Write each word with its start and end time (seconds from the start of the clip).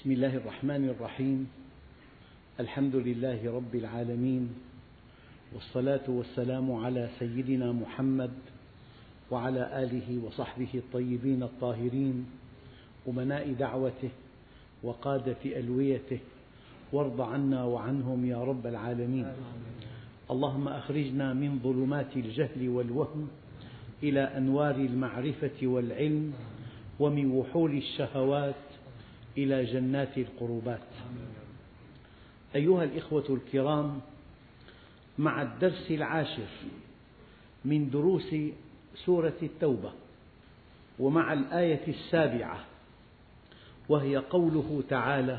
بسم 0.00 0.12
الله 0.12 0.36
الرحمن 0.36 0.88
الرحيم. 0.88 1.50
الحمد 2.60 2.96
لله 2.96 3.52
رب 3.52 3.74
العالمين. 3.74 4.48
والصلاة 5.54 6.08
والسلام 6.08 6.72
على 6.72 7.08
سيدنا 7.18 7.72
محمد 7.72 8.30
وعلى 9.30 9.82
آله 9.84 10.24
وصحبه 10.24 10.68
الطيبين 10.74 11.42
الطاهرين. 11.42 12.26
أمناء 13.08 13.52
دعوته 13.52 14.08
وقادة 14.82 15.44
ألويته. 15.44 16.18
وارض 16.92 17.20
عنا 17.20 17.64
وعنهم 17.64 18.24
يا 18.24 18.44
رب 18.44 18.66
العالمين. 18.66 19.26
اللهم 20.30 20.68
أخرجنا 20.68 21.32
من 21.32 21.60
ظلمات 21.60 22.16
الجهل 22.16 22.68
والوهم 22.68 23.28
إلى 24.02 24.20
أنوار 24.20 24.74
المعرفة 24.74 25.58
والعلم 25.62 26.32
ومن 27.00 27.30
وحول 27.30 27.76
الشهوات 27.76 28.69
إلى 29.38 29.64
جنات 29.64 30.18
القربات. 30.18 30.88
أيها 32.54 32.84
الإخوة 32.84 33.24
الكرام 33.30 34.00
مع 35.18 35.42
الدرس 35.42 35.90
العاشر 35.90 36.48
من 37.64 37.90
دروس 37.90 38.34
سورة 38.94 39.36
التوبة 39.42 39.92
ومع 40.98 41.32
الآية 41.32 41.88
السابعة 41.88 42.64
وهي 43.88 44.16
قوله 44.16 44.82
تعالى 44.88 45.38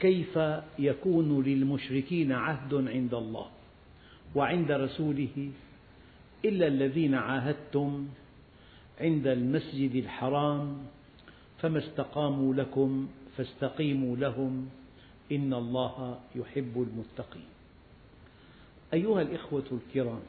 كيف 0.00 0.38
يكون 0.78 1.42
للمشركين 1.42 2.32
عهد 2.32 2.74
عند 2.74 3.14
الله 3.14 3.46
وعند 4.34 4.72
رسوله 4.72 5.50
إلا 6.44 6.66
الذين 6.66 7.14
عاهدتم 7.14 8.08
عند 9.00 9.26
المسجد 9.26 9.94
الحرام 9.94 10.78
فما 11.64 11.78
استقاموا 11.78 12.54
لكم 12.54 13.08
فاستقيموا 13.36 14.16
لهم 14.16 14.68
إن 15.32 15.54
الله 15.54 16.20
يحب 16.34 16.88
المتقين. 16.88 17.44
أيها 18.94 19.22
الإخوة 19.22 19.64
الكرام 19.72 20.20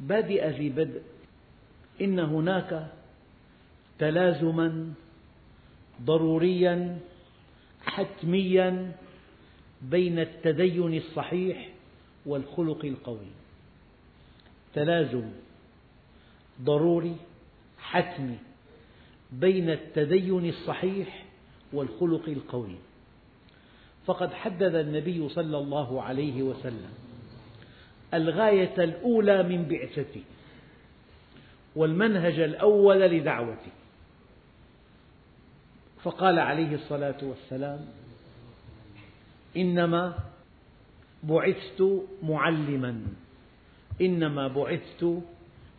بادئ 0.00 0.48
ذي 0.48 0.68
بدء 0.68 1.02
إن 2.00 2.18
هناك 2.18 2.92
تلازما 3.98 4.92
ضروريا 6.02 6.98
حتميا 7.84 8.92
بين 9.82 10.18
التدين 10.18 10.94
الصحيح 10.94 11.68
والخلق 12.26 12.84
القوي. 12.84 13.32
تلازم 14.74 15.30
ضروري 16.62 17.16
حتمي. 17.78 18.38
بين 19.32 19.70
التدين 19.70 20.48
الصحيح 20.48 21.24
والخلق 21.72 22.28
القوي. 22.28 22.76
فقد 24.06 24.32
حدد 24.32 24.74
النبي 24.74 25.28
صلى 25.28 25.58
الله 25.58 26.02
عليه 26.02 26.42
وسلم 26.42 26.92
الغاية 28.14 28.84
الأولى 28.84 29.42
من 29.42 29.64
بعثته 29.68 30.22
والمنهج 31.76 32.40
الأول 32.40 33.00
لدعوته 33.00 33.72
فقال 36.02 36.38
عليه 36.38 36.74
الصلاة 36.74 37.16
والسلام 37.22 37.86
إنما 39.56 40.18
بعثت 41.22 41.82
معلما 42.22 43.02
إنما 44.00 44.48
بعثت 44.48 45.22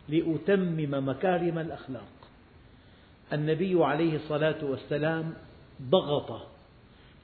لأتمم 0.08 1.08
مكارم 1.08 1.58
الأخلاق. 1.58 2.17
النبي 3.32 3.84
عليه 3.84 4.16
الصلاة 4.16 4.64
والسلام 4.64 5.34
ضغط 5.82 6.46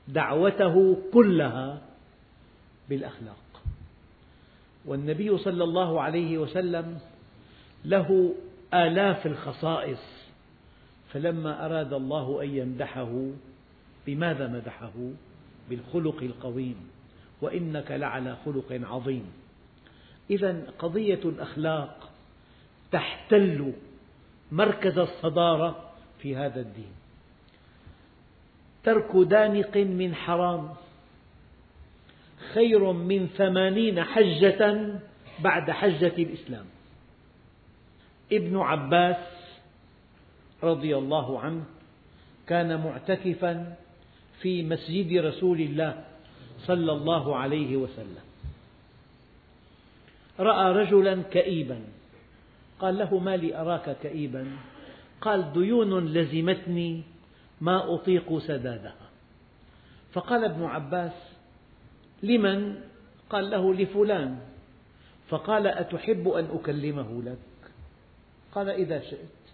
دعوته 0.09 0.97
كلها 1.13 1.83
بالأخلاق 2.89 3.63
والنبي 4.85 5.39
صلى 5.39 5.65
الله 5.65 6.01
عليه 6.01 6.39
وسلم 6.39 6.99
له 7.85 8.35
آلاف 8.75 9.27
الخصائص 9.27 10.25
فلما 11.13 11.67
أراد 11.67 11.93
الله 11.93 12.43
أن 12.43 12.49
يمدحه 12.49 13.31
بماذا 14.07 14.47
مدحه؟ 14.47 14.93
بالخلق 15.71 16.23
القويم 16.23 16.77
وإنك 17.43 17.91
لعلى 17.91 18.37
خلق 18.45 18.81
عظيم 18.83 19.25
إذا 20.31 20.63
قضية 20.79 21.21
الأخلاق 21.25 22.11
تحتل 22.93 23.73
مركز 24.53 24.99
الصدارة 24.99 25.94
في 26.25 26.37
هذا 26.37 26.61
الدين. 26.61 26.93
ترك 28.85 29.17
دانق 29.17 29.77
من 29.77 30.15
حرام 30.15 30.75
خير 32.57 32.93
من 32.93 33.29
ثمانين 33.37 34.05
حجة 34.05 34.61
بعد 35.45 35.71
حجة 35.71 36.17
الإسلام. 36.19 36.65
ابن 38.33 38.57
عباس 38.57 39.25
رضي 40.63 40.97
الله 40.97 41.41
عنه 41.41 41.65
كان 42.47 42.81
معتكفا 42.81 43.77
في 44.41 44.63
مسجد 44.63 45.13
رسول 45.13 45.61
الله 45.61 46.05
صلى 46.65 46.93
الله 46.93 47.37
عليه 47.37 47.77
وسلم. 47.77 48.25
رأى 50.41 50.73
رجلا 50.73 51.23
كئيبا 51.23 51.81
قال 52.81 52.99
له 52.99 53.19
ما 53.19 53.37
لي 53.37 53.57
أراك 53.57 53.97
كئيبا؟ 54.03 54.74
قال 55.25 55.53
ديون 55.53 56.07
لزمتني 56.07 57.03
ما 57.61 57.95
أطيق 57.95 58.39
سدادها 58.39 59.09
فقال 60.13 60.45
ابن 60.45 60.65
عباس 60.65 61.13
لمن؟ 62.23 62.81
قال 63.31 63.51
له 63.51 63.75
لفلان 63.75 64.39
فقال 65.29 65.67
أتحب 65.67 66.29
أن 66.29 66.49
أكلمه 66.53 67.23
لك؟ 67.23 67.39
قال 68.53 68.69
إذا 68.69 69.01
شئت 69.01 69.45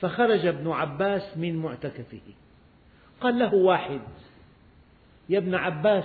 فخرج 0.00 0.46
ابن 0.46 0.70
عباس 0.70 1.36
من 1.36 1.56
معتكفه 1.56 2.20
قال 3.20 3.38
له 3.38 3.54
واحد 3.54 4.00
يا 5.28 5.38
ابن 5.38 5.54
عباس 5.54 6.04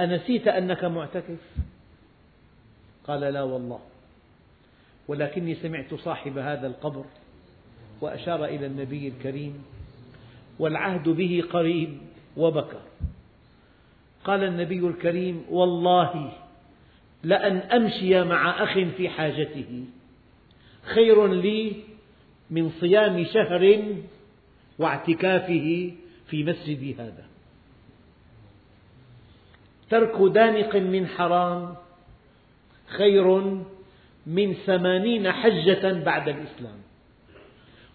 أنسيت 0.00 0.48
أنك 0.48 0.84
معتكف؟ 0.84 1.40
قال 3.06 3.20
لا 3.20 3.42
والله 3.42 3.80
ولكني 5.08 5.54
سمعت 5.54 5.94
صاحب 5.94 6.38
هذا 6.38 6.66
القبر 6.66 7.04
وأشار 8.00 8.44
إلى 8.44 8.66
النبي 8.66 9.08
الكريم 9.08 9.62
والعهد 10.58 11.08
به 11.08 11.44
قريب 11.52 11.98
وبكى 12.36 12.80
قال 14.24 14.44
النبي 14.44 14.86
الكريم 14.86 15.44
والله 15.50 16.32
لأن 17.22 17.56
أمشي 17.56 18.24
مع 18.24 18.62
أخ 18.62 18.72
في 18.96 19.08
حاجته. 19.08 19.84
خير 20.82 21.26
لي 21.26 21.72
من 22.50 22.70
صيام 22.70 23.24
شهر 23.24 23.84
واعتكافه 24.78 25.92
في 26.26 26.44
مسجدي 26.44 26.94
هذا. 26.94 27.24
ترك 29.90 30.32
دانق 30.32 30.76
من 30.76 31.06
حرام 31.06 31.74
خير 32.86 33.40
من 34.26 34.54
ثمانين 34.54 35.32
حجة 35.32 36.04
بعد 36.04 36.28
الإسلام. 36.28 36.78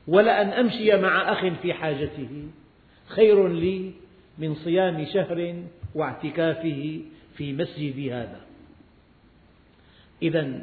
ولأن 0.08 0.48
أمشي 0.50 0.98
مع 0.98 1.32
أخ 1.32 1.62
في 1.62 1.74
حاجته. 1.74 2.48
خير 3.08 3.48
لي 3.48 3.92
من 4.38 4.56
صيام 4.56 5.06
شهر 5.14 5.64
واعتكافه 5.96 7.02
في 7.38 7.54
مسجدي 7.54 8.14
هذا. 8.14 8.42
إذا 10.22 10.62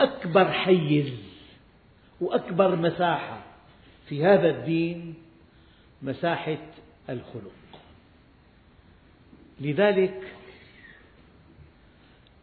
أكبر 0.00 0.52
حيز 0.52 1.12
وأكبر 2.20 2.76
مساحة 2.76 3.42
في 4.08 4.24
هذا 4.24 4.50
الدين 4.50 5.14
مساحة 6.02 6.58
الخلق. 7.10 7.52
لذلك 9.60 10.32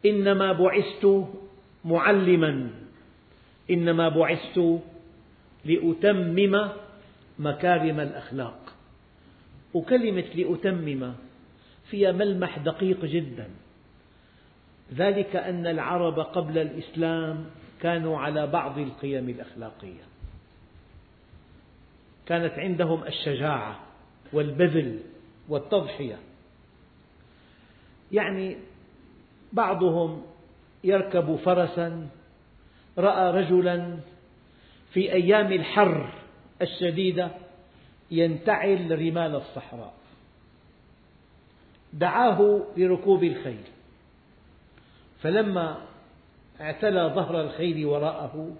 إنما 0.05 0.53
بعثت 0.53 1.25
معلما 1.85 2.69
إنما 3.69 4.09
بعثت 4.09 4.79
لأتمم 5.65 6.69
مكارم 7.39 7.99
الأخلاق. 7.99 8.59
وكلمة 9.73 10.25
لأتمم 10.35 11.13
فيها 11.89 12.11
ملمح 12.11 12.59
دقيق 12.59 13.05
جدا. 13.05 13.49
ذلك 14.93 15.35
أن 15.35 15.67
العرب 15.67 16.19
قبل 16.19 16.57
الإسلام 16.57 17.45
كانوا 17.81 18.19
على 18.19 18.47
بعض 18.47 18.79
القيم 18.79 19.29
الأخلاقية. 19.29 20.03
كانت 22.25 22.53
عندهم 22.53 23.03
الشجاعة 23.03 23.79
والبذل 24.33 24.99
والتضحية. 25.49 26.17
يعني 28.11 28.57
بعضهم 29.53 30.21
يركب 30.83 31.35
فرسا 31.35 32.07
رأى 32.97 33.31
رجلا 33.31 33.97
في 34.95 35.13
أيام 35.13 35.51
الحر 35.51 36.09
الشديدة 36.61 37.31
ينتعل 38.11 38.99
رمال 38.99 39.35
الصحراء. 39.35 39.93
دعاه 41.93 42.63
لركوب 42.77 43.23
الخيل. 43.23 43.63
فلما 45.21 45.81
اعتلى 46.61 47.11
ظهر 47.15 47.41
الخيل 47.41 47.85
وراءه 47.85 48.55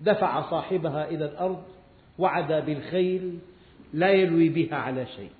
دفع 0.00 0.50
صاحبها 0.50 1.08
إلى 1.08 1.24
الأرض 1.24 1.62
وعد 2.18 2.52
بالخيل 2.52 3.38
لا 3.92 4.10
يلوي 4.10 4.48
بها 4.48 4.76
على 4.76 5.06
شيء. 5.06 5.32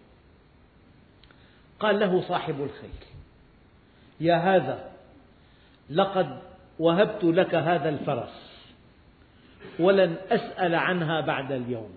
قال 1.81 2.01
له 2.01 2.29
صاحب 2.29 2.63
الخيل 2.63 3.05
يا 4.21 4.37
هذا 4.37 4.93
لقد 5.91 6.39
وهبت 6.79 7.25
لك 7.25 7.55
هذا 7.55 7.89
الفرس. 7.89 8.46
ولن 9.79 10.17
أسأل 10.31 10.75
عنها 10.75 11.21
بعد 11.21 11.53
اليوم. 11.53 11.91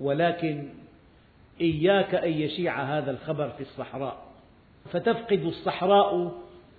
ولكن 0.00 0.68
إياك 1.60 2.14
أن 2.14 2.32
يشيع 2.32 2.82
هذا 2.82 3.10
الخبر 3.10 3.48
في 3.50 3.60
الصحراء. 3.60 4.26
فتفقد 4.92 5.44
الصحراء 5.44 6.32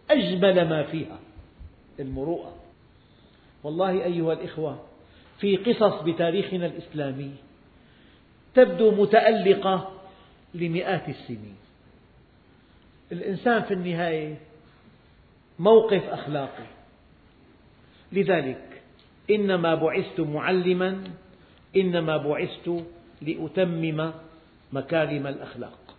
أجمل 0.10 0.70
ما 0.70 0.84
فيها 0.84 1.20
المروءة. 2.00 2.56
والله 3.64 4.04
أيها 4.04 4.34
الإخوة 4.34 4.84
في 5.40 5.58
قصص 5.58 6.02
بتاريخنا 6.02 6.66
الإسلامي 6.66 7.32
تبدو 8.56 8.92
متألقة 8.92 9.92
لمئات 10.54 11.10
السنين. 11.10 11.56
الإنسان 13.12 13.62
في 13.62 13.74
النهاية 13.74 14.38
موقف 15.60 16.10
أخلاقي. 16.10 16.66
لذلك 18.12 18.81
إنما 19.30 19.76
بعثت 19.76 20.20
معلما 20.20 21.04
إنما 21.76 22.18
بعثت 22.18 22.84
لأتمم 23.22 24.12
مكارم 24.74 25.28
الأخلاق. 25.28 25.96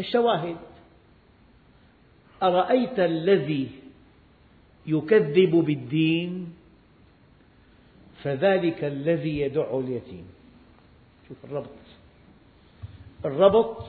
الشواهد 0.00 0.56
أرأيت 2.42 2.98
الذي 2.98 3.68
يكذب 4.86 5.50
بالدين 5.50 6.54
فذلك 8.22 8.84
الذي 8.84 9.40
يدع 9.40 9.78
اليتيم؟ 9.78 10.26
شوف 11.28 11.36
الربط. 11.44 11.78
الربط 13.24 13.84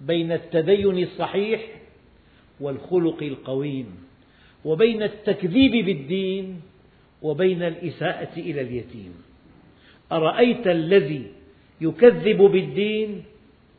بين 0.00 0.32
التدين 0.32 1.02
الصحيح 1.02 1.60
والخلق 2.60 3.22
القويم 3.22 4.04
وبين 4.64 5.02
التكذيب 5.02 5.84
بالدين 5.84 6.60
وبين 7.24 7.62
الإساءة 7.62 8.36
إلى 8.36 8.60
اليتيم. 8.60 9.14
أرأيت 10.12 10.66
الذي 10.66 11.32
يكذب 11.80 12.42
بالدين؟ 12.42 13.24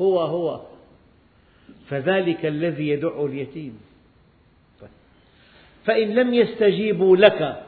هو 0.02 0.20
هو. 0.20 0.62
فذلك 1.90 2.46
الذي 2.46 2.88
يدع 2.90 3.26
اليتيم. 3.26 3.80
فإن 5.86 6.08
لم 6.16 6.34
يستجيبوا 6.34 7.18
لك 7.18 7.64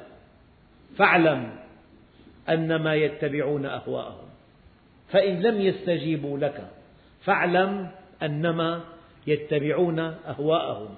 فاعلم 0.97 1.55
أنما 2.49 2.95
يتبعون 2.95 3.65
أهواءهم. 3.65 4.27
فإن 5.09 5.41
لم 5.41 5.61
يستجيبوا 5.61 6.37
لك 6.39 6.69
فاعلم 7.21 7.91
أنما 8.23 8.83
يتبعون 9.27 9.99
أهواءهم. 9.99 10.95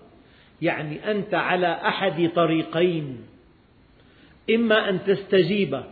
يعني 0.62 1.12
أنت 1.12 1.34
على 1.34 1.68
أحد 1.68 2.30
طريقين. 2.36 3.18
إما 4.50 4.90
أن 4.90 5.00
تستجيب 5.08 5.84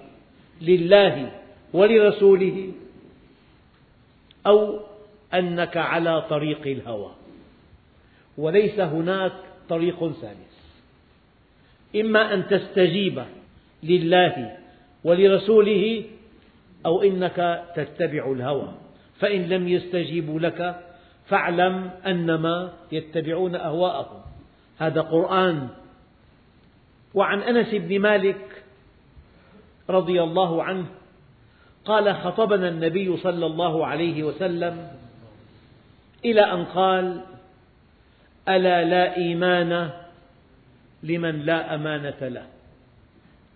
لله 0.61 1.31
ولرسوله 1.73 2.71
أو 4.47 4.79
أنك 5.33 5.77
على 5.77 6.21
طريق 6.29 6.61
الهوى. 6.61 7.11
وليس 8.37 8.79
هناك 8.79 9.33
طريق 9.69 10.11
ثالث. 10.11 10.53
إما 11.95 12.33
أن 12.33 12.47
تستجيب 12.47 13.23
لله 13.83 14.57
ولرسوله 15.03 16.03
أو 16.85 17.03
إنك 17.03 17.65
تتبع 17.75 18.31
الهوى. 18.31 18.73
فإن 19.19 19.41
لم 19.49 19.67
يستجيبوا 19.67 20.39
لك 20.39 20.83
فاعلم 21.25 21.91
أنما 22.05 22.73
يتبعون 22.91 23.55
أهواءهم. 23.55 24.21
هذا 24.77 25.01
قرآن 25.01 25.69
وعن 27.17 27.41
أنس 27.41 27.73
بن 27.73 27.99
مالك 27.99 28.63
رضي 29.89 30.23
الله 30.23 30.63
عنه 30.63 30.85
قال 31.85 32.15
خطبنا 32.15 32.67
النبي 32.69 33.17
صلى 33.17 33.45
الله 33.45 33.87
عليه 33.87 34.23
وسلم 34.23 34.91
إلى 36.25 36.41
أن 36.41 36.65
قال 36.65 37.21
ألا 38.49 38.83
لا 38.83 39.17
إيمان 39.17 39.89
لمن 41.03 41.41
لا 41.41 41.75
أمانة 41.75 42.21
له. 42.21 42.45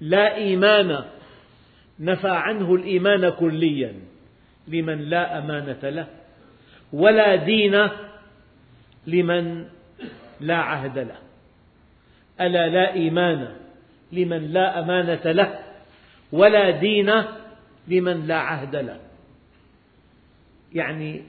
لا 0.02 0.36
إيمان 0.36 1.06
نفى 2.00 2.30
عنه 2.30 2.76
الإيمان 2.76 3.30
كليا 3.30 3.94
لمن 4.68 5.00
لا 5.02 5.38
أمانة 5.38 5.84
له 5.84 6.08
ولا 6.94 7.36
دين 7.36 7.88
لمن 9.08 9.66
لا 10.40 10.58
عهد 10.58 10.98
له. 10.98 11.31
ألا 12.42 12.68
لا 12.68 12.94
إيمان 12.94 13.56
لمن 14.12 14.54
لا 14.54 14.80
أمانة 14.80 15.32
له 15.32 15.60
ولا 16.32 16.70
دين 16.70 17.24
لمن 17.88 18.28
لا 18.28 18.38
عهد 18.38 18.76
له. 18.76 19.00
يعني 20.74 21.24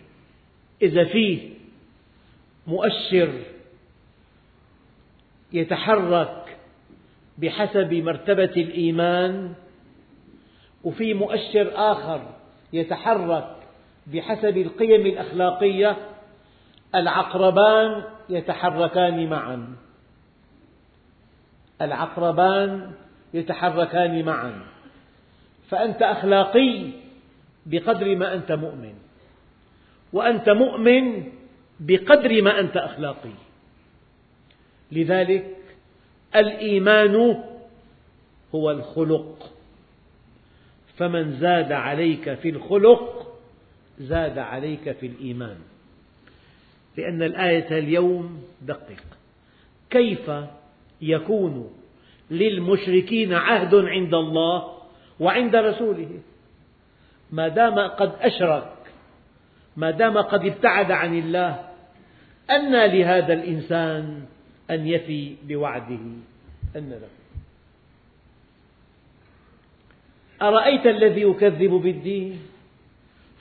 إذا 0.83 1.05
فيه 1.05 1.51
مؤشر 2.67 3.33
يتحرك 5.53 6.57
بحسب 7.39 7.95
مرتبة 7.95 8.53
الإيمان 8.57 9.55
وفي 10.85 11.15
مؤشر 11.15 11.73
آخر 11.75 12.35
يتحرك 12.73 13.57
بحسب 14.07 14.57
القيم 14.57 15.07
الأخلاقية 15.07 15.97
العقربان 16.95 18.05
يتحركان 18.29 19.31
معا. 19.31 19.77
العقربان 21.83 22.93
يتحركان 23.35 24.25
معا. 24.25 24.63
فأنت 25.71 26.03
أخلاقي 26.03 26.91
بقدر 27.67 28.17
ما 28.17 28.35
أنت 28.35 28.53
مؤمن 28.53 28.95
وأنت 30.13 30.49
مؤمن 30.49 31.33
بقدر 31.81 32.43
ما 32.43 32.61
أنت 32.61 32.77
أخلاقي. 32.77 33.35
لذلك 34.93 35.57
الإيمان 36.37 37.43
هو 38.55 38.71
الخلق. 38.71 39.53
فمن 40.97 41.33
زاد 41.33 41.73
عليك 41.73 42.35
في 42.35 42.49
الخلق 42.49 43.33
زاد 43.99 44.39
عليك 44.39 44.93
في 44.93 45.07
الإيمان. 45.07 45.57
لأن 46.97 47.23
الآية 47.23 47.79
اليوم 47.79 48.43
دقق 48.63 49.03
كيف 49.91 50.31
يكون 51.03 51.82
للمشركين 52.33 53.33
عهد 53.33 53.75
عند 53.75 54.15
الله 54.15 54.79
وعند 55.21 55.57
رسوله. 55.57 56.21
ما 57.33 57.49
دام 57.49 57.79
قد 57.79 58.13
أشرك 58.21 58.73
ما 59.77 59.91
دام 59.91 60.19
قد 60.19 60.47
ابتعد 60.47 60.91
عن 60.91 61.19
الله 61.19 61.69
أنى 62.51 62.89
لهذا 62.89 63.33
الإنسان 63.33 64.25
أن 64.71 64.87
يفي 64.87 65.37
بوعده. 65.49 66.05
أن 66.77 66.91
له. 66.91 67.09
أرأيت 70.43 70.87
الذي 70.87 71.23
يكذب 71.23 71.71
بالدين؟ 71.71 72.43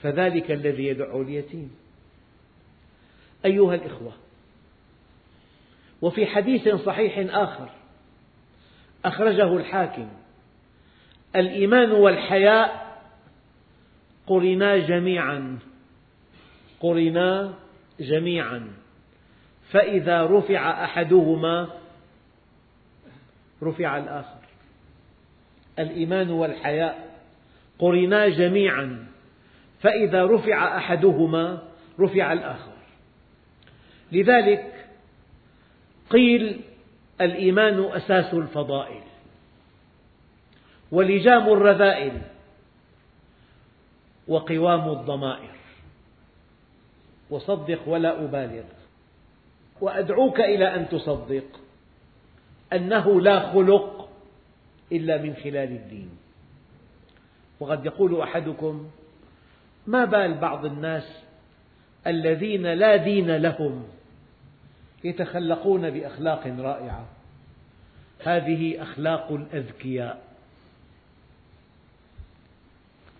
فذلك 0.02 0.50
الذي 0.50 0.86
يدعو 0.86 1.22
اليتيم. 1.22 1.70
أيها 3.44 3.74
الإخوة 3.74 4.12
وفي 6.02 6.26
حديث 6.26 6.68
صحيح 6.68 7.34
آخر 7.34 7.68
أخرجه 9.04 9.56
الحاكم. 9.56 10.08
الإيمان 11.36 11.92
والحياء 11.92 12.98
قرنا 14.26 14.78
جميعا. 14.78 15.58
قرنا 16.80 17.54
جميعا. 18.00 18.68
فإذا 19.70 20.26
رفع 20.26 20.84
أحدهما 20.84 21.68
رفع 23.62 23.98
الآخر. 23.98 24.38
الإيمان 25.78 26.30
والحياء 26.30 27.18
قرنا 27.78 28.28
جميعا. 28.28 29.06
فإذا 29.80 30.26
رفع 30.26 30.76
أحدهما 30.76 31.62
رفع 32.00 32.32
الآخر. 32.32 32.72
لذلك 34.12 34.86
قيل 36.10 36.60
الإيمان 37.20 37.84
أساس 37.84 38.34
الفضائل 38.34 39.02
ولجام 40.92 41.52
الرذائل 41.52 42.22
وقوام 44.28 44.88
الضمائر. 44.90 45.54
وصدق 47.30 47.88
ولا 47.88 48.24
أبالغ. 48.24 48.64
وأدعوك 49.80 50.40
إلى 50.40 50.74
أن 50.74 50.88
تصدق. 50.88 51.44
أنه 52.72 53.20
لا 53.20 53.52
خلق 53.52 54.08
إلا 54.92 55.22
من 55.22 55.34
خلال 55.34 55.72
الدين. 55.72 56.10
وقد 57.60 57.86
يقول 57.86 58.20
أحدكم 58.20 58.90
ما 59.86 60.04
بال 60.04 60.34
بعض 60.34 60.64
الناس 60.64 61.22
الذين 62.06 62.66
لا 62.66 62.96
دين 62.96 63.36
لهم 63.36 63.84
يتخلقون 65.04 65.90
بأخلاق 65.90 66.46
رائعة. 66.46 67.06
هذه 68.24 68.82
أخلاق 68.82 69.32
الأذكياء. 69.32 70.22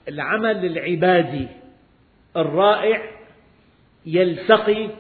العمل 0.09 0.67
العبادي 0.67 1.49
الرائع 2.37 3.11
يلتقي 4.07 4.91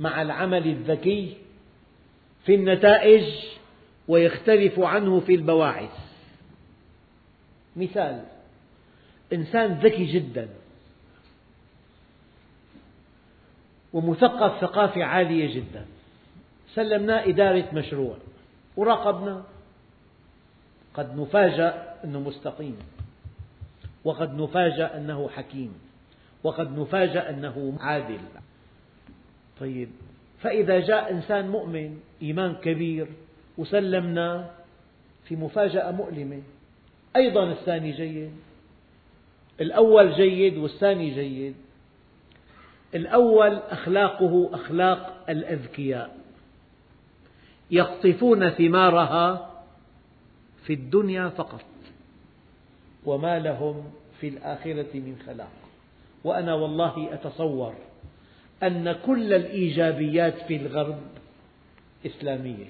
مع 0.00 0.22
العمل 0.22 0.66
الذكي 0.66 1.36
في 2.46 2.54
النتائج 2.54 3.24
ويختلف 4.08 4.80
عنه 4.80 5.20
في 5.20 5.34
البواعث. 5.34 5.98
مثال 7.76 8.24
إنسان 9.32 9.72
ذكي 9.72 10.04
جدا 10.04 10.48
ومثقف 13.92 14.60
ثقافة 14.60 15.04
عالية 15.04 15.54
جدا. 15.54 15.86
سلمناه 16.78 17.28
إدارة 17.28 17.64
مشروع 17.74 18.16
وراقبناه 18.76 19.42
قد 20.94 21.20
نفاجأ 21.20 21.94
أنه 22.04 22.20
مستقيم 22.20 22.76
وقد 24.04 24.34
نفاجأ 24.34 24.96
أنه 24.96 25.28
حكيم 25.28 25.74
وقد 26.44 26.78
نفاجأ 26.78 27.30
أنه 27.30 27.76
عادل. 27.80 28.20
طيب 29.60 29.88
فإذا 30.40 30.80
جاء 30.80 31.12
إنسان 31.12 31.48
مؤمن 31.48 32.00
إيمان 32.22 32.54
كبير 32.54 33.08
وسلمناه 33.58 34.50
في 35.24 35.36
مفاجأة 35.36 35.90
مؤلمة 35.90 36.42
أيضا 37.16 37.52
الثاني 37.52 37.92
جيد 37.92 38.32
الأول 39.60 40.12
جيد 40.12 40.58
والثاني 40.58 41.10
جيد. 41.10 41.54
الأول 42.94 43.54
أخلاقه 43.54 44.50
أخلاق 44.52 45.24
الأذكياء. 45.28 46.16
يقطفون 47.70 48.50
ثمارها 48.50 49.50
في 50.64 50.72
الدنيا 50.72 51.28
فقط. 51.28 51.64
وما 53.04 53.38
لهم 53.38 53.84
في 54.20 54.28
الآخرة 54.28 54.94
من 54.94 55.16
خلاق. 55.26 55.52
وأنا 56.24 56.54
والله 56.54 57.14
أتصور 57.14 57.74
أن 58.62 58.92
كل 58.92 59.32
الإيجابيات 59.32 60.38
في 60.38 60.56
الغرب 60.56 60.98
إسلامية. 62.06 62.66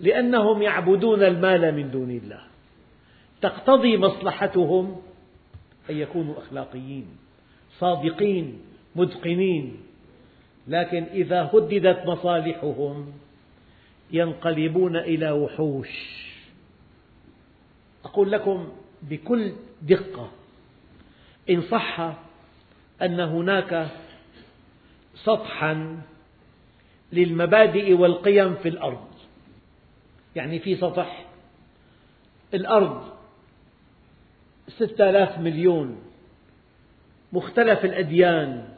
لأنهم 0.00 0.62
يعبدون 0.62 1.22
المال 1.22 1.74
من 1.74 1.90
دون 1.90 2.10
الله. 2.10 2.40
تقتضي 3.42 3.96
مصلحتهم 3.96 5.02
أن 5.90 5.96
يكونوا 5.96 6.38
أخلاقيين 6.38 7.06
صادقين 7.78 8.60
متقنين. 8.96 9.76
لكن 10.68 11.02
إذا 11.02 11.50
هددت 11.54 12.06
مصالحهم 12.06 13.12
ينقلبون 14.10 14.96
إلى 14.96 15.30
وحوش. 15.30 15.88
أقول 18.04 18.32
لكم 18.32 18.68
بكل 19.02 19.52
دقة 19.82 20.30
إن 21.50 21.62
صح 21.62 22.14
أن 23.02 23.20
هناك 23.20 23.88
سطحا 25.14 26.02
للمبادئ 27.12 27.92
والقيم 27.92 28.54
في 28.54 28.68
الأرض. 28.68 29.08
يعني 30.36 30.58
في 30.58 30.76
سطح 30.76 31.26
الأرض 32.54 33.12
ستة 34.68 35.10
آلاف 35.10 35.38
مليون 35.38 36.02
مختلف 37.32 37.84
الأديان 37.84 38.68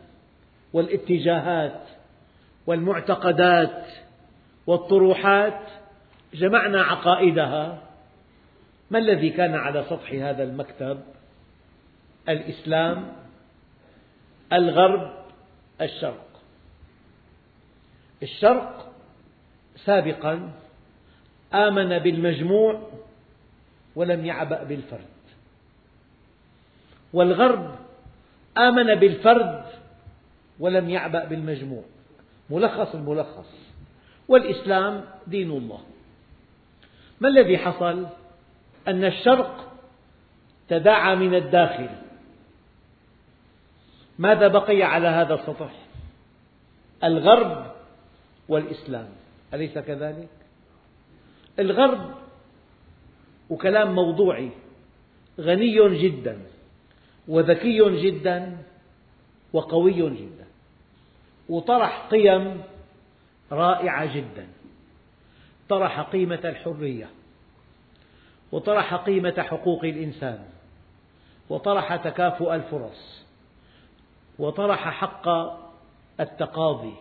والاتجاهات 0.73 1.83
والمعتقدات 2.67 3.87
والطروحات 4.69 5.61
جمعنا 6.35 6.83
عقائدها. 6.83 7.79
ما 8.91 8.99
الذي 8.99 9.31
كان 9.31 9.55
على 9.55 9.85
سطح 9.91 10.13
هذا 10.13 10.43
المكتب؟ 10.43 11.01
الإسلام 12.29 13.13
الغرب 14.53 15.13
الشرق. 15.81 16.29
الشرق 18.23 18.93
سابقا 19.85 20.53
آمن 21.55 21.99
بالمجموع 21.99 22.91
ولم 23.97 24.27
يعبأ 24.27 24.65
بالفرد. 24.65 25.09
والغرب 27.13 27.77
آمن 28.59 28.95
بالفرد 28.95 29.65
ولم 30.61 30.91
يعبأ 30.91 31.25
بالمجموع. 31.25 31.85
ملخص 32.51 32.95
الملخص. 32.95 33.68
والإسلام 34.29 35.05
دين 35.27 35.51
الله 35.51 35.81
ما 37.21 37.29
الذي 37.29 37.59
حصل؟ 37.59 38.07
أن 38.89 39.05
الشرق 39.05 39.73
تداعى 40.69 41.17
من 41.17 41.35
الداخل 41.35 41.89
ماذا 44.19 44.49
بقي 44.49 44.83
على 44.83 45.09
هذا 45.09 45.35
السطح؟ 45.35 45.73
الغرب 47.05 47.73
والإسلام 48.49 49.09
أليس 49.55 49.79
كذلك؟ 49.79 50.29
الغرب 51.59 52.15
وكلام 53.51 53.95
موضوعي 53.95 54.51
غني 55.41 55.99
جدا 55.99 56.39
وذكي 57.29 58.01
جدا 58.11 58.59
وقوي 59.53 60.11
جدا 60.11 60.47
وطرح 61.49 62.09
قيم 62.11 62.63
رائعة 63.53 64.17
جدا. 64.17 64.47
طرح 65.69 66.01
قيمة 66.01 66.41
الحرية 66.45 67.11
وطرح 68.53 68.95
قيمة 68.95 69.35
حقوق 69.39 69.85
الإنسان 69.85 70.45
وطرح 71.49 71.97
تكافؤ 71.97 72.55
الفرص 72.55 73.25
وطرح 74.39 74.89
حق 74.89 75.29
التقاضي 76.21 76.95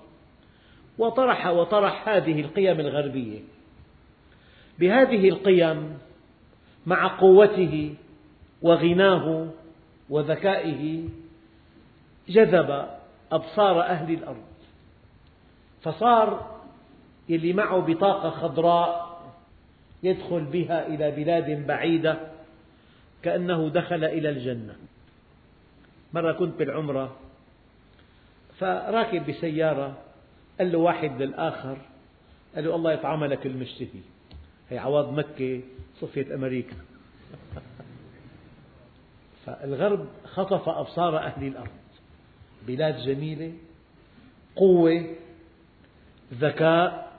وطرح 0.98 1.48
وطرح 1.48 2.10
هذه 2.10 2.42
القيم 2.42 2.80
الغربية. 2.80 3.40
بهذه 4.80 5.30
القيم 5.30 5.98
مع 6.86 7.18
قوته 7.18 7.96
وغناه 8.62 9.48
وذكائه 10.10 11.10
جذب 12.30 12.88
أبصار 13.32 13.82
أهل 13.82 14.14
الأرض. 14.14 14.57
فصار 15.88 16.58
يلي 17.30 17.54
معه 17.54 17.80
بطاقة 17.80 18.30
خضراء 18.30 19.08
يدخل 20.04 20.46
بها 20.46 20.88
إلى 20.88 21.12
بلاد 21.12 21.68
بعيدة 21.68 22.18
كأنه 23.24 23.70
دخل 23.70 24.04
إلى 24.04 24.30
الجنة. 24.30 24.76
مرة 26.14 26.32
كنت 26.32 26.60
بالعمرة 26.60 27.16
فراكب 28.60 29.30
بسيارة 29.30 29.98
قال 30.60 30.72
له 30.72 30.78
واحد 30.78 31.22
للآخر 31.22 31.78
قال 32.56 32.66
له 32.66 32.76
الله 32.76 32.94
يطعم 32.94 33.26
لك 33.26 33.46
المشتهي. 33.46 34.02
هي 34.70 34.78
عواض 34.78 35.14
مكة 35.14 35.62
صفية 36.02 36.36
أمريكا. 36.36 36.76
فالغرب 39.46 40.08
خطف 40.26 40.70
أبصار 40.70 41.18
أهل 41.18 41.48
الأرض. 41.48 41.70
بلاد 42.68 42.98
جميلة 42.98 43.54
قوة 44.56 45.16
ذكاء 46.34 47.12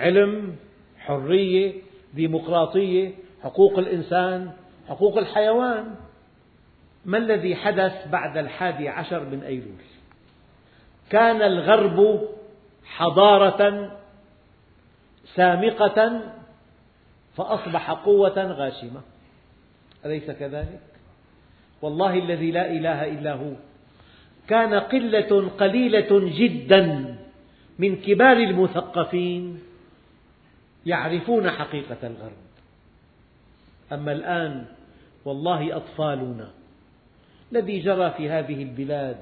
علم 0.00 0.56
حرية 0.98 1.72
ديمقراطية 2.14 3.10
حقوق 3.42 3.78
الإنسان 3.78 4.50
حقوق 4.88 5.18
الحيوان. 5.18 5.94
ما 7.04 7.18
الذي 7.18 7.56
حدث 7.56 8.08
بعد 8.08 8.36
الحادي 8.36 8.88
عشر 8.88 9.24
من 9.24 9.42
أيلول؟ 9.42 9.82
كان 11.10 11.42
الغرب 11.42 12.28
حضارة 12.84 13.90
سامقة 15.34 16.20
فأصبح 17.36 17.90
قوة 17.90 18.42
غاشمة. 18.52 19.00
أليس 20.04 20.30
كذلك؟ 20.30 20.80
والله 21.82 22.18
الذي 22.18 22.50
لا 22.50 22.70
إله 22.70 23.08
إلا 23.08 23.32
هو. 23.32 23.52
كان 24.48 24.74
قلة 24.74 25.50
قليلة 25.58 26.30
جدا. 26.38 27.16
من 27.78 27.96
كبار 27.96 28.36
المثقفين 28.36 29.60
يعرفون 30.86 31.50
حقيقة 31.50 31.98
الغرب. 32.02 32.42
أما 33.92 34.12
الآن 34.12 34.64
والله 35.24 35.76
أطفالنا 35.76 36.50
الذي 37.52 37.78
جرى 37.78 38.10
في 38.10 38.30
هذه 38.30 38.62
البلاد 38.62 39.16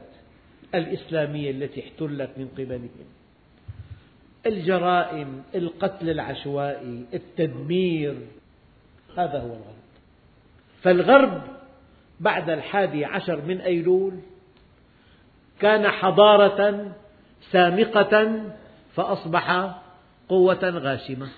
الإسلامية 0.75 1.51
التي 1.51 1.81
احتلت 1.81 2.31
من 2.37 2.49
قبلهم 2.59 2.91
الجرائم 4.47 5.43
القتل 5.55 6.11
العشوائي 6.11 7.05
التدمير 7.15 8.15
هذا 9.17 9.39
هو 9.39 9.47
الغرب. 9.47 9.81
فالغرب 10.83 11.43
بعد 12.21 12.51
الحادي 12.51 13.05
عشر 13.05 13.43
من 13.45 13.61
أيلول 13.61 14.15
كان 15.61 15.89
حضارة 15.89 16.93
سامقة 17.41 18.43
فأصبح 18.95 19.75
قوة 20.29 20.59
غاشمة. 20.63 21.29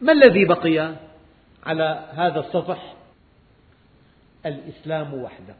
ما 0.00 0.12
الذي 0.12 0.44
بقي 0.44 0.94
على 1.66 2.08
هذا 2.12 2.40
السطح 2.40 2.94
الإسلام 4.46 5.14
وحده. 5.14 5.54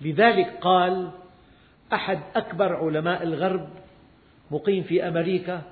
لذلك 0.00 0.58
قال 0.60 1.10
أحد 1.92 2.20
أكبر 2.36 2.76
علماء 2.76 3.22
الغرب 3.22 3.68
مقيم 4.50 4.82
في 4.82 5.08
أمريكا 5.08 5.62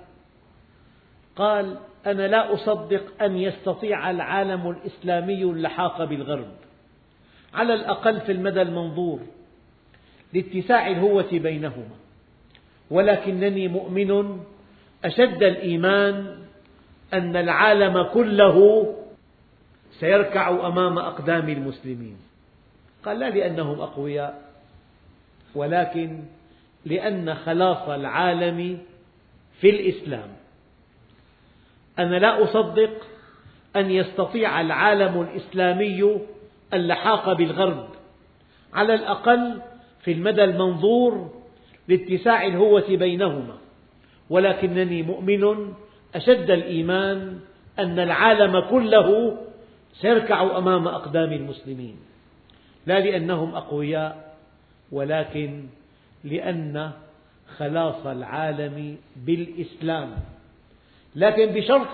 قال 1.37 1.76
أنا 2.06 2.28
لا 2.28 2.54
أصدق 2.54 3.23
أن 3.23 3.37
يستطيع 3.37 4.11
العالم 4.11 4.71
الإسلامي 4.71 5.42
اللحاق 5.42 6.04
بالغرب. 6.04 6.54
على 7.54 7.75
الأقل 7.75 8.21
في 8.21 8.33
المدى 8.33 8.62
المنظور 8.62 9.21
لاتساع 10.33 10.88
الهوة 10.88 11.28
بينهما. 11.33 12.05
ولكنني 12.90 13.69
مؤمن. 13.69 14.40
أشد 15.05 15.43
الإيمان 15.43 16.37
أن 17.14 17.37
العالم 17.37 18.02
كله 18.02 18.87
سيركع 20.00 20.66
أمام 20.66 20.99
أقدام 20.99 21.49
المسلمين. 21.49 22.16
قال 23.05 23.19
لا 23.19 23.31
لأنهم 23.31 23.81
أقوياء 23.81 24.43
ولكن 25.55 26.23
لأن 26.85 27.35
خلاص 27.35 27.88
العالم 27.88 28.78
في 29.61 29.71
الإسلام. 29.71 30.28
أنا 31.99 32.16
لا 32.16 32.45
أصدق 32.45 32.93
أن 33.76 33.90
يستطيع 33.90 34.61
العالم 34.61 35.21
الإسلامي 35.21 36.19
اللحاق 36.75 37.33
بالغرب. 37.33 37.88
على 38.73 38.95
الأقل 38.95 39.61
في 40.00 40.12
المدى 40.12 40.45
المنظور 40.45 41.36
لاتساع 41.88 42.47
الهوة 42.47 42.97
بينهما. 42.97 43.57
ولكنني 44.31 45.02
مؤمن 45.02 45.73
أشد 46.14 46.50
الإيمان 46.50 47.40
أن 47.78 47.99
العالم 47.99 48.61
كله 48.61 49.38
سيركع 50.00 50.59
أمام 50.59 50.88
أقدام 50.88 51.33
المسلمين. 51.33 51.97
لا 52.87 53.00
لأنهم 53.00 53.55
أقوياء 53.55 54.37
ولكن 54.93 55.64
لأن 56.25 56.90
خلاص 57.57 58.07
العالم 58.07 58.97
بالإسلام. 59.16 60.11
لكن 61.16 61.47
بشرط 61.47 61.88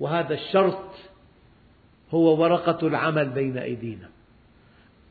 وهذا 0.00 0.34
الشرط 0.34 0.90
هو 2.10 2.42
ورقة 2.42 2.86
العمل 2.86 3.28
بين 3.28 3.58
أيدينا. 3.58 4.08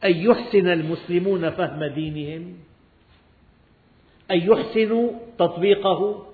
أن 0.04 0.12
يحسن 0.16 0.68
المسلمون 0.68 1.50
فهم 1.50 1.84
دينهم 1.84 2.58
أن 4.32 4.38
يحسنوا 4.38 5.12
تطبيقه 5.38 6.26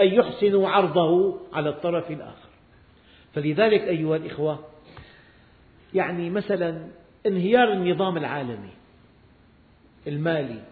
أن 0.00 0.06
يحسنوا 0.06 0.68
عرضه 0.68 1.40
على 1.52 1.68
الطرف 1.68 2.10
الآخر. 2.10 2.48
فلذلك 3.34 3.80
أيها 3.80 4.16
الإخوة 4.16 4.58
يعني 5.94 6.30
مثلا 6.30 6.88
انهيار 7.26 7.72
النظام 7.72 8.16
العالمي 8.16 8.70
المالي 10.06 10.62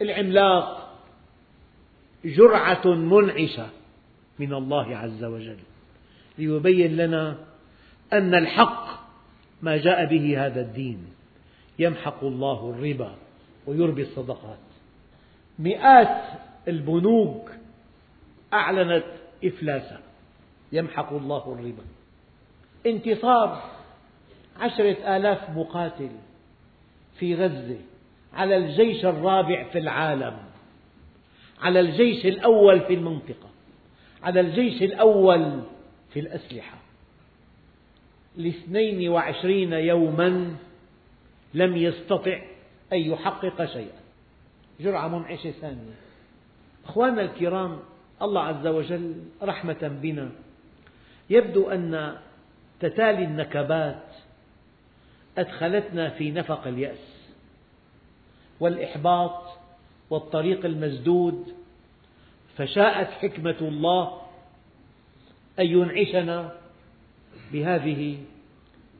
العملاق 0.00 0.94
جرعة 2.24 2.86
منعشة 2.86 3.68
من 4.38 4.54
الله 4.54 4.96
عز 4.96 5.24
وجل 5.24 5.58
ليبين 6.38 6.96
لنا 6.96 7.38
أن 8.12 8.34
الحق 8.34 8.86
ما 9.62 9.76
جاء 9.76 10.04
به 10.04 10.46
هذا 10.46 10.60
الدين 10.60 11.06
يمحق 11.78 12.24
الله 12.24 12.74
الربا 12.76 13.14
ويربي 13.66 14.02
الصدقات. 14.02 14.67
مئات 15.58 16.24
البنوك 16.68 17.50
أعلنت 18.52 19.04
إفلاسها 19.44 20.00
يمحق 20.72 21.12
الله 21.12 21.52
الربا. 21.52 21.82
انتصار 22.86 23.62
عشرة 24.60 25.16
آلاف 25.16 25.50
مقاتل 25.50 26.10
في 27.18 27.34
غزة 27.34 27.78
على 28.34 28.56
الجيش 28.56 29.04
الرابع 29.04 29.68
في 29.72 29.78
العالم 29.78 30.38
على 31.60 31.80
الجيش 31.80 32.26
الأول 32.26 32.80
في 32.80 32.94
المنطقة 32.94 33.48
على 34.22 34.40
الجيش 34.40 34.82
الأول 34.82 35.62
في 36.12 36.20
الأسلحة. 36.20 36.78
لاثنين 38.36 39.08
وعشرين 39.08 39.72
يوما 39.72 40.56
لم 41.54 41.76
يستطع 41.76 42.40
أن 42.92 42.98
يحقق 42.98 43.64
شيئا. 43.64 43.98
جرعة 44.80 45.08
منعشة 45.08 45.50
ثانية. 45.50 45.94
أخواننا 46.86 47.22
الكرام 47.22 47.78
الله 48.22 48.42
عز 48.42 48.66
وجل 48.66 49.14
رحمة 49.42 49.98
بنا. 50.02 50.30
يبدو 51.30 51.70
أن 51.70 52.18
تتالي 52.80 53.24
النكبات 53.24 54.02
أدخلتنا 55.38 56.10
في 56.10 56.30
نفق 56.30 56.66
اليأس 56.66 57.28
والإحباط 58.60 59.42
والطريق 60.10 60.64
المسدود 60.64 61.54
فشاءت 62.56 63.10
حكمة 63.10 63.56
الله 63.60 64.20
أن 65.58 65.66
ينعشنا 65.66 66.52
بهذه 67.52 68.18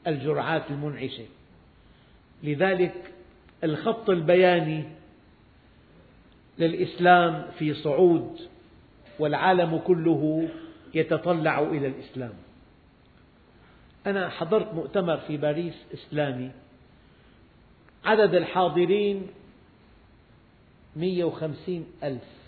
الجرعات 0.06 0.70
المنعشة. 0.70 1.26
لذلك 2.42 3.12
الخط 3.64 4.10
البياني 4.10 4.84
للإسلام 6.58 7.46
في 7.58 7.74
صعود 7.74 8.40
والعالم 9.18 9.78
كله 9.78 10.48
يتطلع 10.94 11.58
إلى 11.58 11.86
الإسلام. 11.86 12.32
أنا 14.06 14.28
حضرت 14.28 14.74
مؤتمر 14.74 15.16
في 15.16 15.36
باريس 15.36 15.74
إسلامي. 15.94 16.50
عدد 18.04 18.34
الحاضرين 18.34 19.26
مئة 20.96 21.24
وخمسين 21.24 21.86
ألف 22.02 22.38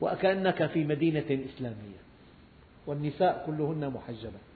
وكأنك 0.00 0.66
في 0.66 0.84
مدينة 0.84 1.44
إسلامية 1.54 2.02
والنساء 2.86 3.44
كلهن 3.46 3.90
محجبات. 3.90 4.52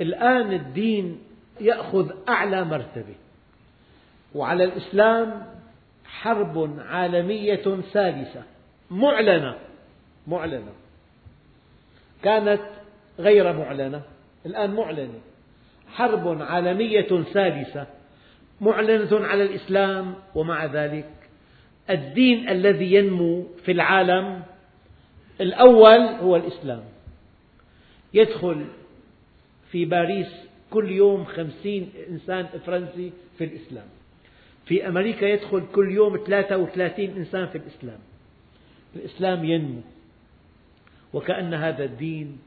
الآن 0.00 0.52
الدين 0.52 1.18
يأخذ 1.60 2.10
أعلى 2.28 2.64
مرتبة 2.64 3.14
وعلى 4.34 4.64
الإسلام 4.64 5.53
حرب 6.20 6.76
عالمية 6.78 7.82
ثالثة 7.92 8.42
معلنة. 8.90 9.58
معلنة. 10.26 10.72
كانت 12.22 12.62
غير 13.18 13.52
معلنة. 13.52 14.02
الآن 14.46 14.74
معلنة. 14.74 15.20
حرب 15.88 16.42
عالمية 16.42 17.22
ثالثة 17.32 17.86
معلنة 18.60 19.26
على 19.26 19.42
الإسلام 19.42 20.14
ومع 20.34 20.64
ذلك. 20.64 21.10
الدين 21.90 22.48
الذي 22.48 22.94
ينمو 22.94 23.46
في 23.64 23.72
العالم 23.72 24.42
الأول 25.40 25.98
هو 25.98 26.36
الإسلام. 26.36 26.84
يدخل 28.14 28.66
في 29.70 29.84
باريس 29.84 30.32
كل 30.70 30.90
يوم 30.90 31.24
خمسين 31.24 31.92
إنسان 32.08 32.46
فرنسي 32.66 33.12
في 33.38 33.44
الإسلام. 33.44 33.86
في 34.66 34.88
أمريكا 34.88 35.24
يدخل 35.26 35.62
كل 35.74 35.90
يوم 35.90 36.16
33 36.26 37.16
إنسان 37.16 37.46
في 37.46 37.58
الإسلام. 37.58 37.98
الإسلام 38.96 39.44
ينمو. 39.44 39.80
وكأن 41.12 41.54
هذا 41.54 41.84
الدين 41.84 42.38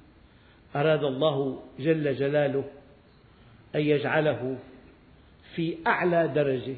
أراد 0.76 1.04
الله 1.04 1.60
جل 1.80 2.16
جلاله 2.16 2.64
أن 3.76 3.82
يجعله 3.82 4.58
في 5.56 5.78
أعلى 5.88 6.28
درجة. 6.28 6.76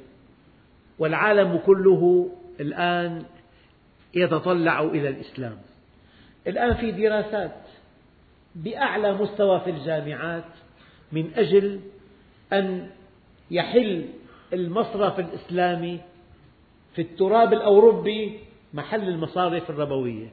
والعالم 0.99 1.57
كله 1.57 2.31
الآن 2.59 3.25
يتطلع 4.15 4.81
إلى 4.81 5.09
الإسلام. 5.09 5.57
الآن 6.47 6.73
في 6.73 6.91
دراسات 6.91 7.55
بأعلى 8.55 9.13
مستوى 9.13 9.59
في 9.59 9.69
الجامعات 9.69 10.43
من 11.11 11.31
أجل 11.35 11.79
أن 12.53 12.89
يحل 13.51 14.05
المصرف 14.53 15.19
الإسلامي 15.19 15.99
في 16.95 17.01
التراب 17.01 17.53
الأوروبي 17.53 18.39
محل 18.73 19.07
المصارف 19.07 19.69
الربوية. 19.69 20.27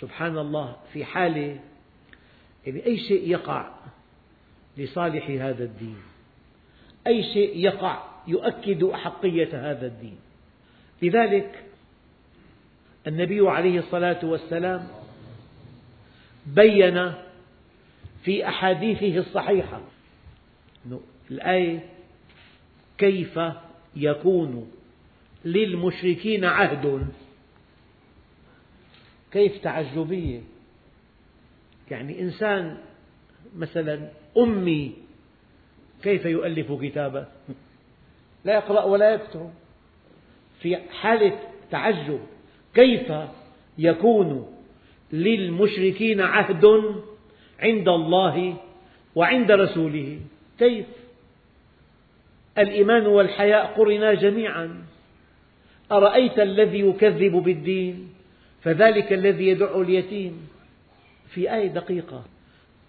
سبحان 0.00 0.38
الله 0.38 0.76
في 0.92 1.04
حالة 1.04 1.60
يعني 2.66 2.86
أي 2.86 2.98
شيء 2.98 3.28
يقع 3.30 3.70
لصالح 4.76 5.30
هذا 5.30 5.64
الدين 5.64 5.96
أي 7.06 7.22
شيء 7.22 7.56
يقع 7.56 8.02
يؤكد 8.26 8.82
أحقية 8.82 9.70
هذا 9.70 9.86
الدين. 9.86 10.18
لذلك 11.02 11.64
النبي 13.06 13.48
عليه 13.48 13.78
الصلاة 13.78 14.24
والسلام 14.24 14.88
بين 16.46 17.12
في 18.24 18.48
أحاديثه 18.48 19.18
الصحيحة. 19.18 19.80
الآية 21.30 21.99
كيف 23.00 23.40
يكون 23.96 24.72
للمشركين 25.44 26.44
عهد؟ 26.44 27.06
كيف 29.32 29.58
تعجبية؟ 29.62 30.40
يعني 31.90 32.20
إنسان 32.20 32.78
مثلا 33.56 34.10
أمي 34.38 34.92
كيف 36.02 36.24
يؤلف 36.24 36.72
كتابا 36.72 37.28
لا 38.44 38.54
يقرأ 38.54 38.84
ولا 38.84 39.14
يكتب. 39.14 39.50
في 40.60 40.76
حالة 40.76 41.38
تعجب 41.70 42.20
كيف 42.74 43.12
يكون 43.78 44.56
للمشركين 45.12 46.20
عهد 46.20 46.64
عند 47.60 47.88
الله 47.88 48.56
وعند 49.14 49.50
رسوله؟ 49.50 50.20
كيف؟ 50.58 50.86
الإيمان 52.58 53.06
والحياء 53.06 53.66
قرنا 53.66 54.14
جميعا. 54.14 54.84
أرأيت 55.92 56.38
الذي 56.38 56.80
يكذب 56.80 57.32
بالدين؟ 57.32 58.12
فذلك 58.62 59.12
الذي 59.12 59.48
يدع 59.48 59.80
اليتيم. 59.80 60.48
في 61.28 61.54
آية 61.54 61.68
دقيقة. 61.68 62.24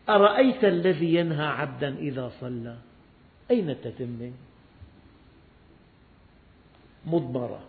أرأيت 0.10 0.64
الذي 0.66 1.16
ينهى 1.16 1.46
عبدا 1.46 1.98
إذا 1.98 2.32
صلى؟ 2.42 2.76
أين 3.52 3.70
التتمة؟ 3.70 4.32
مضمرة 7.06 7.60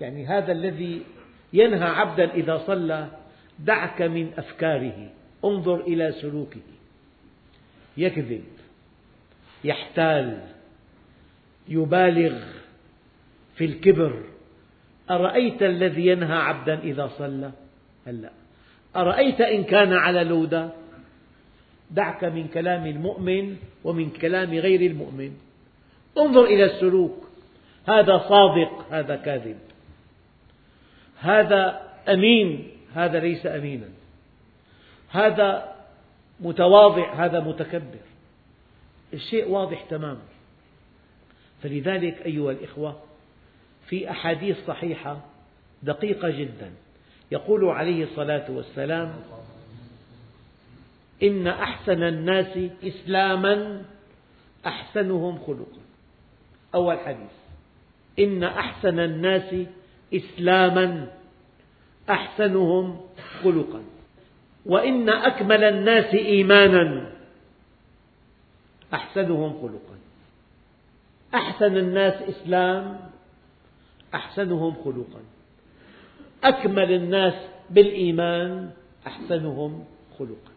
يعني 0.00 0.26
هذا 0.26 0.52
الذي 0.52 1.02
ينهى 1.52 1.88
عبدا 1.88 2.34
إذا 2.34 2.58
صلى 2.66 3.08
دعك 3.58 4.02
من 4.02 4.32
أفكاره. 4.38 5.10
انظر 5.44 5.80
إلى 5.80 6.12
سلوكه. 6.12 6.60
يكذب. 7.96 8.44
يحتال. 9.64 10.55
يبالغ 11.68 12.38
في 13.54 13.64
الكبر. 13.64 14.22
أرأيت 15.10 15.62
الذي 15.62 16.06
ينهى 16.06 16.36
عبدا 16.36 16.78
إذا 16.78 17.10
صلى؟ 17.18 17.50
هلا 18.06 18.30
أرأيت 18.96 19.40
إن 19.40 19.64
كان 19.64 19.92
على 19.92 20.24
لودة؟ 20.24 20.70
دعك 21.90 22.24
من 22.24 22.48
كلام 22.48 22.86
المؤمن 22.86 23.56
ومن 23.84 24.10
كلام 24.10 24.50
غير 24.50 24.90
المؤمن. 24.90 25.36
انظر 26.18 26.44
إلى 26.44 26.64
السلوك. 26.64 27.24
هذا 27.88 28.18
صادق 28.18 28.86
هذا 28.90 29.16
كاذب. 29.16 29.58
هذا 31.18 31.80
أمين 32.08 32.68
هذا 32.94 33.18
ليس 33.20 33.46
أمينا. 33.46 33.88
هذا 35.10 35.74
متواضع 36.40 37.14
هذا 37.14 37.40
متكبر. 37.40 38.06
الشيء 39.14 39.48
واضح 39.48 39.82
تماما. 39.82 40.35
فلذلك 41.62 42.22
أيها 42.26 42.50
الإخوة 42.50 43.02
في 43.88 44.10
أحاديث 44.10 44.56
صحيحة 44.66 45.20
دقيقة 45.82 46.30
جدا. 46.30 46.70
يقول 47.32 47.64
عليه 47.64 48.04
الصلاة 48.04 48.50
والسلام 48.50 49.14
إن 51.22 51.46
أحسن 51.46 52.02
الناس 52.02 52.58
إسلاما 52.84 53.82
أحسنهم 54.66 55.38
خلقا. 55.38 55.80
أول 56.74 56.98
حديث 56.98 57.30
إن 58.18 58.44
أحسن 58.44 59.00
الناس 59.00 59.54
إسلاما 60.14 61.12
أحسنهم 62.10 63.00
خلقا. 63.42 63.82
وإن 64.66 65.08
أكمل 65.08 65.64
الناس 65.64 66.14
إيمانا 66.14 67.12
أحسنهم 68.94 69.52
خلقا. 69.62 69.96
أحسن 71.34 71.76
الناس 71.76 72.22
إسلام 72.22 73.00
أحسنهم 74.14 74.74
خلقا. 74.84 75.20
أكمل 76.44 76.92
الناس 76.92 77.34
بالإيمان 77.70 78.70
أحسنهم 79.06 79.84
خلقا. 80.18 80.52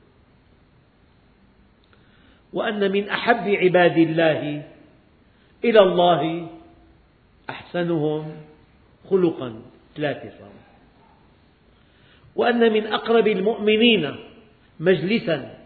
وأن 2.53 2.91
من 2.91 3.09
أحب 3.09 3.49
عباد 3.49 3.97
الله 3.97 4.63
إلى 5.63 5.79
الله 5.79 6.47
أحسنهم 7.49 8.35
خلقا. 9.09 9.61
ثلاثة 9.95 10.49
وأن 12.35 12.73
من 12.73 12.87
أقرب 12.87 13.27
المؤمنين 13.27 14.15
مجلسا 14.79 15.57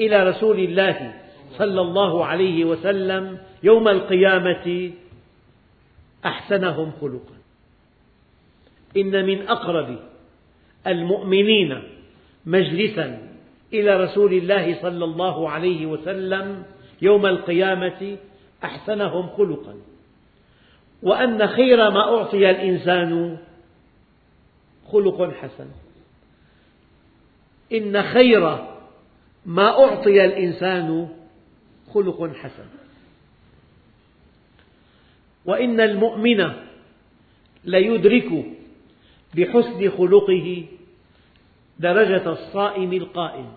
إلى 0.00 0.28
رسول 0.28 0.58
الله 0.60 1.25
صلى 1.52 1.80
الله 1.80 2.24
عليه 2.24 2.64
وسلم 2.64 3.38
يوم 3.62 3.88
القيامة 3.88 4.90
أحسنهم 6.24 6.92
خلقا. 7.00 7.36
إن 8.96 9.26
من 9.26 9.48
أقرب 9.48 9.98
المؤمنين 10.86 11.82
مجلسا 12.46 13.28
إلى 13.72 14.04
رسول 14.04 14.32
الله 14.32 14.82
صلى 14.82 15.04
الله 15.04 15.50
عليه 15.50 15.86
وسلم 15.86 16.62
يوم 17.02 17.26
القيامة 17.26 18.16
أحسنهم 18.64 19.28
خلقا. 19.28 19.74
وأن 21.02 21.46
خير 21.46 21.90
ما 21.90 22.00
أعطي 22.00 22.50
الإنسان 22.50 23.38
خلق 24.92 25.30
حسن. 25.30 25.66
إن 27.72 28.02
خير 28.02 28.58
ما 29.46 29.84
أعطي 29.84 30.24
الإنسان 30.24 31.15
خلق 31.94 32.34
حسن. 32.34 32.68
وإن 35.44 35.80
المؤمن 35.80 36.52
ليدرك 37.64 38.30
بحسن 39.34 39.90
خلقه 39.90 40.64
درجة 41.78 42.32
الصائم 42.32 42.92
القائم. 42.92 43.48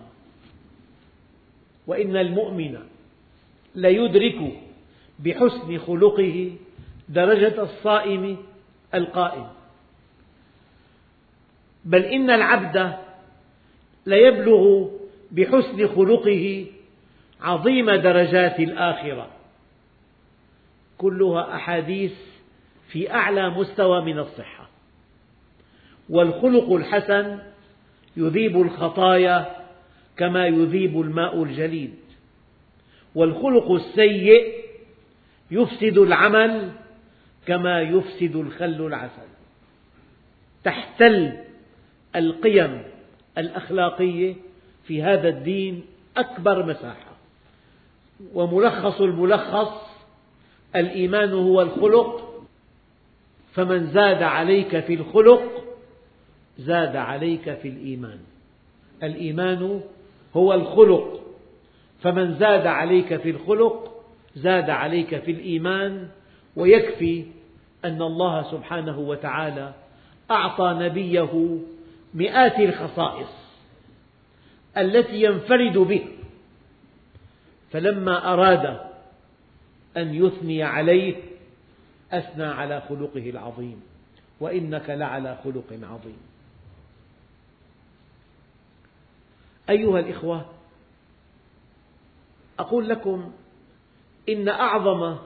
وإن 1.86 2.16
المؤمن 2.16 2.78
ليدرك 3.74 4.40
بحسن 5.18 5.78
خلقه 5.78 6.52
درجة 7.08 7.62
الصائم 7.62 8.36
القائم. 8.94 9.48
بل 11.84 12.04
إن 12.04 12.30
العبد 12.30 12.96
ليبلغ 14.06 14.88
بحسن 15.30 15.88
خلقه 15.88 16.66
عظيم 17.42 17.90
درجات 17.90 18.60
الآخرة. 18.60 19.30
كلها 20.98 21.54
أحاديث 21.54 22.12
في 22.88 23.10
أعلى 23.10 23.50
مستوى 23.50 24.00
من 24.04 24.18
الصحة. 24.18 24.68
والخلق 26.08 26.72
الحسن 26.72 27.38
يذيب 28.16 28.60
الخطايا 28.60 29.56
كما 30.16 30.46
يذيب 30.46 31.00
الماء 31.00 31.42
الجليد. 31.42 31.94
والخلق 33.14 33.70
السيء 33.70 34.54
يفسد 35.50 35.98
العمل 35.98 36.70
كما 37.46 37.80
يفسد 37.80 38.36
الخل 38.36 38.86
العسل. 38.86 39.30
تحتل 40.64 41.36
القيم 42.16 42.82
الأخلاقية 43.38 44.34
في 44.84 45.02
هذا 45.02 45.28
الدين 45.28 45.82
أكبر 46.16 46.66
مساحة. 46.66 47.09
وملخص 48.34 49.00
الملخص 49.00 49.90
الإيمان 50.76 51.32
هو 51.32 51.62
الخلق 51.62 52.30
فمن 53.52 53.86
زاد 53.86 54.22
عليك 54.22 54.80
في 54.80 54.94
الخلق 54.94 55.64
زاد 56.58 56.96
عليك 56.96 57.54
في 57.54 57.68
الإيمان. 57.68 58.18
الإيمان 59.02 59.80
هو 60.36 60.54
الخلق 60.54 61.20
فمن 62.02 62.34
زاد 62.34 62.66
عليك 62.66 63.16
في 63.16 63.30
الخلق 63.30 64.02
زاد 64.36 64.70
عليك 64.70 65.18
في 65.18 65.30
الإيمان. 65.30 66.08
ويكفي 66.56 67.24
أن 67.84 68.02
الله 68.02 68.50
سبحانه 68.50 68.98
وتعالى 68.98 69.74
أعطى 70.30 70.76
نبيه 70.80 71.58
مئات 72.14 72.60
الخصائص 72.60 73.28
التي 74.78 75.22
ينفرد 75.22 75.78
به. 75.78 76.06
فلما 77.70 78.32
أراد 78.32 78.80
أن 79.96 80.14
يثني 80.14 80.62
عليه 80.62 81.16
أثنى 82.12 82.44
على 82.44 82.80
خلقه 82.88 83.30
العظيم. 83.30 83.82
وإنك 84.40 84.90
لعلى 84.90 85.38
خلق 85.44 85.78
عظيم. 85.82 86.18
أيها 89.70 90.00
الإخوة 90.00 90.46
أقول 92.58 92.88
لكم 92.88 93.32
إن 94.28 94.48
أعظم 94.48 95.16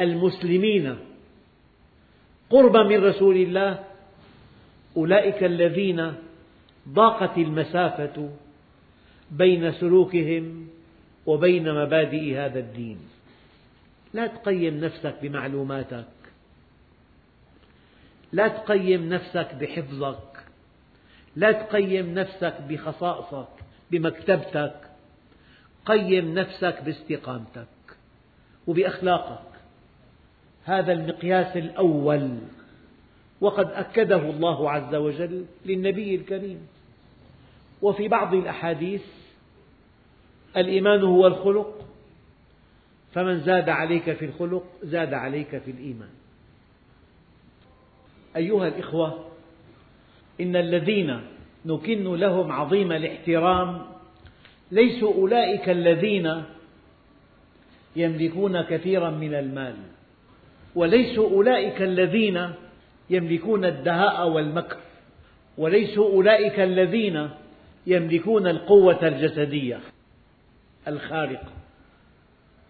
المسلمين 0.00 0.96
قربا 2.50 2.82
من 2.82 3.04
رسول 3.04 3.36
الله 3.36 3.84
أولئك 4.96 5.44
الذين 5.44 6.14
ضاقت 6.88 7.38
المسافة 7.38 8.30
بين 9.30 9.72
سلوكهم 9.72 10.68
وبين 11.28 11.74
مبادئ 11.74 12.36
هذا 12.36 12.58
الدين. 12.58 12.98
لا 14.14 14.26
تقيم 14.26 14.80
نفسك 14.80 15.14
بمعلوماتك. 15.22 16.04
لا 18.32 18.48
تقيم 18.48 19.08
نفسك 19.08 19.54
بحفظك. 19.54 20.44
لا 21.36 21.52
تقيم 21.52 22.14
نفسك 22.14 22.54
بخصائصك 22.68 23.48
بمكتبتك. 23.90 24.74
قيم 25.86 26.34
نفسك 26.34 26.82
باستقامتك 26.82 27.96
وبأخلاقك. 28.66 29.48
هذا 30.64 30.92
المقياس 30.92 31.56
الأول. 31.56 32.38
وقد 33.40 33.70
أكده 33.70 34.16
الله 34.16 34.70
عز 34.70 34.94
وجل 34.94 35.44
للنبي 35.66 36.14
الكريم. 36.14 36.66
وفي 37.82 38.08
بعض 38.08 38.34
الأحاديث 38.34 39.17
الإيمان 40.56 41.02
هو 41.02 41.26
الخلق 41.26 41.86
فمن 43.12 43.40
زاد 43.40 43.68
عليك 43.68 44.12
في 44.12 44.24
الخلق 44.24 44.64
زاد 44.82 45.14
عليك 45.14 45.58
في 45.58 45.70
الإيمان. 45.70 46.08
أيها 48.36 48.68
الإخوة 48.68 49.24
إن 50.40 50.56
الذين 50.56 51.20
نكن 51.66 52.14
لهم 52.16 52.52
عظيم 52.52 52.92
الاحترام 52.92 53.82
ليسوا 54.70 55.14
أولئك 55.14 55.68
الذين 55.68 56.42
يملكون 57.96 58.62
كثيرا 58.62 59.10
من 59.10 59.34
المال 59.34 59.74
وليسوا 60.74 61.30
أولئك 61.30 61.82
الذين 61.82 62.50
يملكون 63.10 63.64
الدهاء 63.64 64.28
والمكر 64.28 64.76
وليسوا 65.58 66.10
أولئك 66.10 66.60
الذين 66.60 67.30
يملكون 67.86 68.46
القوة 68.46 69.08
الجسدية. 69.08 69.80
الخارقة 70.88 71.52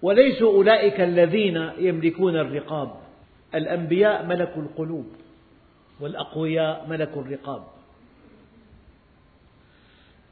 وليسوا 0.02 0.52
أولئك 0.52 1.00
الذين 1.00 1.70
يملكون 1.78 2.37
الرقاب. 2.37 2.94
الأنبياء 3.54 4.26
ملكوا 4.26 4.62
القلوب 4.62 5.07
والأقوياء 6.00 6.87
ملكوا 6.88 7.22
الرقاب. 7.22 7.64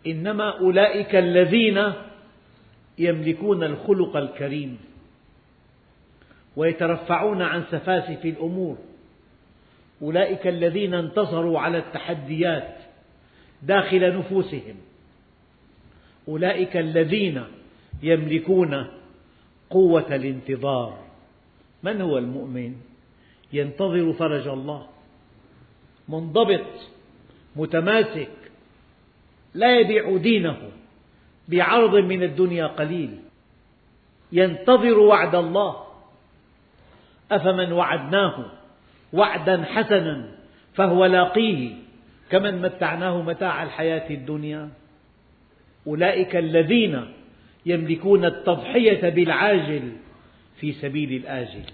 إنما 0.06 0.58
أولئك 0.58 1.16
الذين 1.16 1.92
يملكون 2.98 3.64
الخلق 3.64 4.16
الكريم 4.16 4.78
ويترفعون 6.56 7.42
عن 7.42 7.64
سفاسف 7.70 8.24
الأمور. 8.24 8.76
أولئك 10.02 10.46
الذين 10.46 10.94
انتصروا 10.94 11.60
على 11.60 11.78
التحديات 11.78 12.76
داخل 13.62 14.18
نفوسهم. 14.18 14.76
أولئك 16.28 16.76
الذين 16.76 17.44
يملكون 18.02 18.86
قوة 19.70 20.14
الانتظار. 20.14 20.98
من 21.82 22.00
هو 22.00 22.18
المؤمن؟ 22.18 22.74
ينتظر 23.52 24.12
فرج 24.12 24.48
الله. 24.48 24.86
منضبط 26.08 26.66
متماسك 27.56 28.30
لا 29.54 29.80
يبيع 29.80 30.16
دينه. 30.16 30.58
بعرض 31.48 31.94
من 31.94 32.22
الدنيا 32.22 32.66
قليل. 32.66 33.18
ينتظر 34.32 34.98
وعد 34.98 35.34
الله. 35.34 35.86
أفمن 37.32 37.72
وعدناه 37.72 38.44
وعدا 39.12 39.64
حسنا 39.64 40.28
فهو 40.74 41.06
لاقيه. 41.06 41.70
كمن 42.30 42.62
متعناه 42.62 43.22
متاع 43.22 43.62
الحياة 43.62 44.10
الدنيا. 44.10 44.68
أولئك 45.86 46.36
الذين 46.36 47.15
يملكون 47.66 48.24
التضحية 48.24 49.08
بالعاجل 49.08 49.92
في 50.60 50.72
سبيل 50.72 51.12
الآجل. 51.12 51.64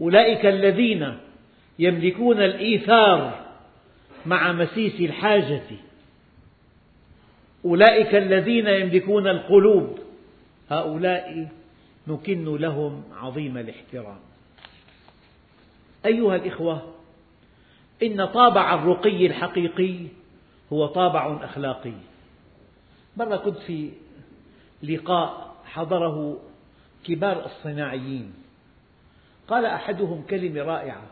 أولئك 0.00 0.46
الذين 0.46 1.18
يملكون 1.78 2.40
الإيثار 2.42 3.44
مع 4.26 4.52
مسيس 4.52 5.00
الحاجة. 5.00 5.62
أولئك 7.64 8.14
الذين 8.14 8.66
يملكون 8.66 9.28
القلوب. 9.28 9.98
هؤلاء 10.70 11.48
نكن 12.08 12.56
لهم 12.56 13.02
عظيم 13.16 13.58
الاحترام. 13.58 14.18
أيها 16.06 16.36
الإخوة 16.36 16.94
إن 18.02 18.24
طابع 18.24 18.74
الرقي 18.74 19.26
الحقيقي 19.26 19.96
هو 20.72 20.86
طابع 20.86 21.44
أخلاقي. 21.44 21.92
مرة 23.16 23.36
كنت 23.36 23.58
في 23.58 23.90
لقاء 24.82 25.54
حضره 25.64 26.40
كبار 27.04 27.46
الصناعيين. 27.46 28.34
قال 29.48 29.64
أحدهم 29.66 30.22
كلمة 30.22 30.62
رائعة. 30.62 31.06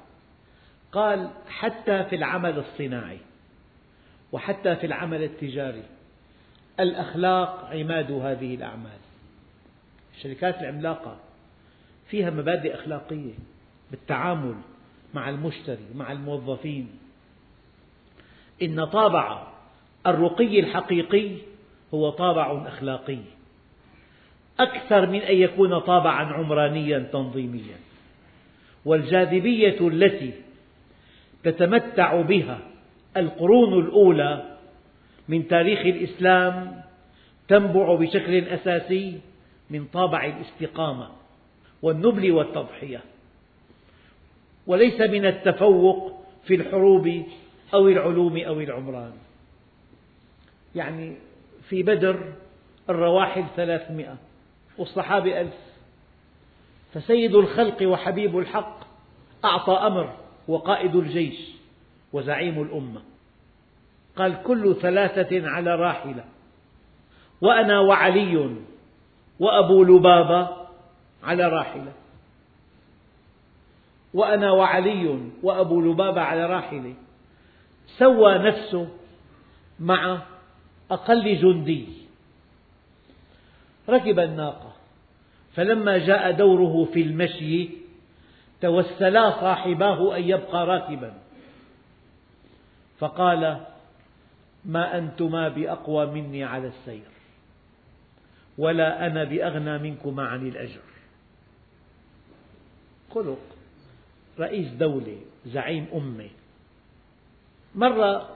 قال 0.93 1.31
حتى 1.49 2.05
في 2.05 2.17
العمل 2.17 2.59
الصناعي 2.59 3.19
وحتى 4.33 4.77
في 4.77 4.87
العمل 4.87 5.23
التجاري 5.23 5.83
الأخلاق 6.81 7.71
عماد 7.73 8.13
هذه 8.13 8.55
الأعمال. 8.55 8.99
الشركات 10.17 10.61
العملاقة 10.61 11.17
فيها 12.09 12.31
مبادئ 12.31 12.75
أخلاقية 12.75 13.35
بالتعامل 13.91 14.55
مع 15.15 15.29
المشتري 15.29 15.87
مع 15.95 16.13
الموظفين. 16.13 16.91
إن 18.63 18.85
طابع 18.85 19.47
الرقي 20.07 20.61
الحقيقي 20.61 21.37
هو 21.95 22.11
طابع 22.11 22.69
أخلاقي. 22.69 23.19
أكثر 24.61 25.07
من 25.07 25.21
أن 25.21 25.37
يكون 25.37 25.79
طابعا 25.79 26.25
عمرانيا 26.33 26.99
تنظيميا. 27.13 27.77
والجاذبية 28.85 29.89
التي 29.89 30.33
تتمتع 31.45 32.21
بها 32.21 32.59
القرون 33.17 33.85
الأولى 33.85 34.57
من 35.29 35.49
تاريخ 35.49 35.81
الإسلام 35.81 36.83
تنبع 37.49 37.95
بشكل 37.95 38.39
أساسي 38.39 39.21
من 39.71 39.85
طابع 39.85 40.25
الاستقامة 40.25 41.09
والنبل 41.83 42.33
والتضحية. 42.33 43.01
وليس 44.67 45.01
من 45.01 45.27
التفوق 45.27 46.13
في 46.45 46.55
الحروب 46.55 47.23
أو 47.75 47.89
العلوم 47.89 48.37
أو 48.39 48.61
العمران. 48.61 49.13
يعني 50.75 51.17
في 51.69 51.83
بدر 51.83 52.33
الرواحل 52.91 53.45
ثلاثمئة 53.57 54.17
والصحابة 54.79 55.41
ألف 55.41 55.55
فسيد 56.93 57.35
الخلق 57.35 57.83
وحبيب 57.83 58.39
الحق 58.39 58.81
أعطى 59.45 59.73
أمر 59.73 60.17
وقائد 60.49 60.97
الجيش 60.97 61.51
وزعيم 62.13 62.63
الأمة. 62.63 63.03
قال 64.17 64.43
كل 64.43 64.77
ثلاثة 64.83 65.49
على 65.49 65.75
راحلة. 65.75 66.25
وأنا 67.41 67.81
وعلي 67.81 68.57
وأبو 69.41 69.85
لبابة 69.85 70.49
على 71.23 71.49
راحلة. 71.49 71.93
وأنا 74.15 74.51
وعلي 74.51 75.19
وأبو 75.43 75.81
لبابة 75.81 76.21
على 76.21 76.47
راحلة. 76.47 76.95
سوى 77.99 78.39
نفسه 78.39 78.89
مع 79.81 80.23
أقل 80.91 81.37
جندي. 81.37 82.02
ركب 83.89 84.19
الناقة. 84.19 84.73
فلما 85.55 85.99
جاء 85.99 86.31
دوره 86.31 86.85
في 86.85 87.03
المشي 87.03 87.69
توسلا 88.61 89.31
صاحباه 89.31 90.17
أن 90.17 90.23
يبقى 90.23 90.67
راكبا. 90.67 91.15
فقال 92.99 93.67
ما 94.65 94.99
أنتما 94.99 95.49
بأقوى 95.49 96.07
مني 96.07 96.45
على 96.45 96.69
السير 96.69 97.13
ولا 98.59 99.07
أنا 99.07 99.25
بأغنى 99.25 99.79
منكما 99.79 100.23
عن 100.23 100.47
الأجر. 100.49 100.81
خلق 103.11 103.39
رئيس 104.39 104.73
دولة 104.73 105.19
زعيم 105.47 105.87
أمة. 105.95 106.31
مرة 107.75 108.29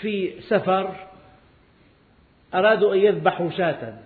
في 0.00 0.40
سفر 0.40 1.13
أرادوا 2.54 2.94
أن 2.94 2.98
يذبحوا 2.98 3.50
شاة. 3.50 3.98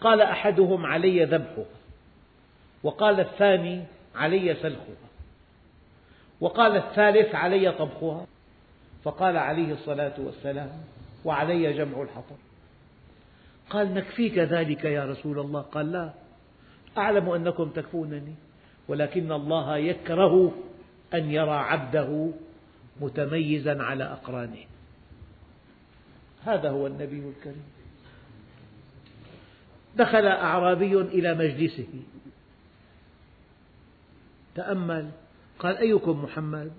قال 0.00 0.20
أحدهم 0.20 0.86
علي 0.86 1.24
ذبحها 1.24 1.64
وقال 2.82 3.20
الثاني 3.20 3.84
علي 4.14 4.54
سلخها 4.54 5.08
وقال 6.40 6.76
الثالث 6.76 7.34
علي 7.34 7.72
طبخها 7.72 8.26
فقال 9.04 9.36
عليه 9.36 9.72
الصلاة 9.72 10.14
والسلام 10.18 10.70
وعلي 11.24 11.72
جمع 11.72 12.02
الحطب. 12.02 12.36
قال 13.70 13.94
نكفيك 13.94 14.38
ذلك 14.38 14.84
يا 14.84 15.04
رسول 15.04 15.38
الله؟ 15.38 15.60
قال 15.60 15.92
لا 15.92 16.10
أعلم 16.98 17.28
أنكم 17.28 17.68
تكفونني 17.68 18.34
ولكن 18.88 19.32
الله 19.32 19.76
يكره 19.76 20.52
أن 21.14 21.30
يرى 21.30 21.50
عبده 21.50 22.30
متميزا 23.00 23.82
على 23.82 24.04
أقرانه. 24.04 24.64
هذا 26.44 26.70
هو 26.70 26.86
النبي 26.86 27.22
الكريم. 27.36 27.64
دخل 29.96 30.26
أعرابي 30.26 31.00
إلى 31.00 31.34
مجلسه. 31.34 31.86
تأمل. 34.54 35.10
قال 35.58 35.76
أيكم 35.76 36.24
محمد؟ 36.24 36.72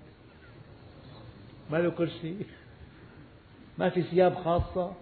ما 1.70 1.76
له 1.76 1.90
كرسي. 1.90 2.36
ما 3.78 3.88
في 3.88 4.02
ثياب 4.02 4.34
خاصة. 4.34 4.92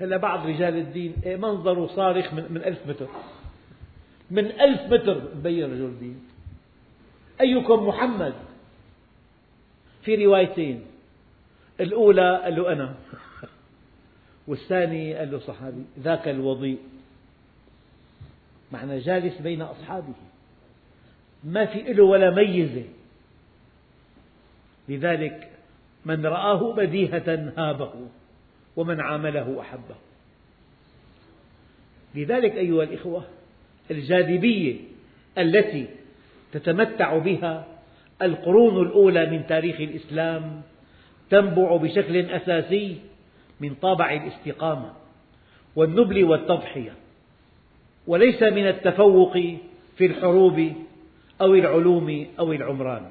هلا 0.00 0.16
بعض 0.16 0.46
رجال 0.46 0.76
الدين 0.76 1.14
إيه 1.24 1.36
منظره 1.36 1.86
صارخ 1.96 2.34
من, 2.34 2.46
من 2.50 2.64
ألف 2.64 2.86
متر. 2.86 3.08
من 4.30 4.46
ألف 4.46 4.92
متر 4.92 5.34
مبين 5.36 5.64
رجل 5.64 5.98
دين 5.98 6.20
أيكم 7.40 7.88
محمد؟ 7.88 8.34
في 10.02 10.26
روايتين. 10.26 10.89
الأولى 11.80 12.40
قال 12.42 12.54
له 12.56 12.72
أنا 12.72 12.94
والثاني 14.46 15.14
قال 15.14 15.30
له 15.32 15.38
صحابي 15.38 15.84
ذاك 15.98 16.28
الوضيء. 16.28 16.78
معنى 18.72 18.98
جالس 18.98 19.40
بين 19.40 19.62
أصحابه. 19.62 20.14
ما 21.44 21.66
في 21.66 21.92
له 21.92 22.04
ولا 22.04 22.30
ميزة. 22.30 22.84
لذلك 24.88 25.50
من 26.04 26.26
رآه 26.26 26.72
بديهة 26.72 27.52
هابه 27.56 27.92
ومن 28.76 29.00
عامله 29.00 29.60
أحبه. 29.60 29.94
لذلك 32.14 32.52
أيها 32.52 32.82
الإخوة 32.82 33.24
الجاذبية 33.90 34.76
التي 35.38 35.86
تتمتع 36.52 37.18
بها 37.18 37.66
القرون 38.22 38.86
الأولى 38.86 39.26
من 39.30 39.46
تاريخ 39.46 39.80
الإسلام 39.80 40.62
تنبع 41.30 41.76
بشكل 41.76 42.30
أساسي 42.30 42.98
من 43.60 43.74
طابع 43.74 44.12
الاستقامة 44.12 44.92
والنبل 45.76 46.24
والتضحية 46.24 46.92
وليس 48.06 48.42
من 48.42 48.68
التفوق 48.68 49.32
في 49.96 50.06
الحروب 50.06 50.72
أو 51.40 51.54
العلوم 51.54 52.26
أو 52.38 52.52
العمران. 52.52 53.10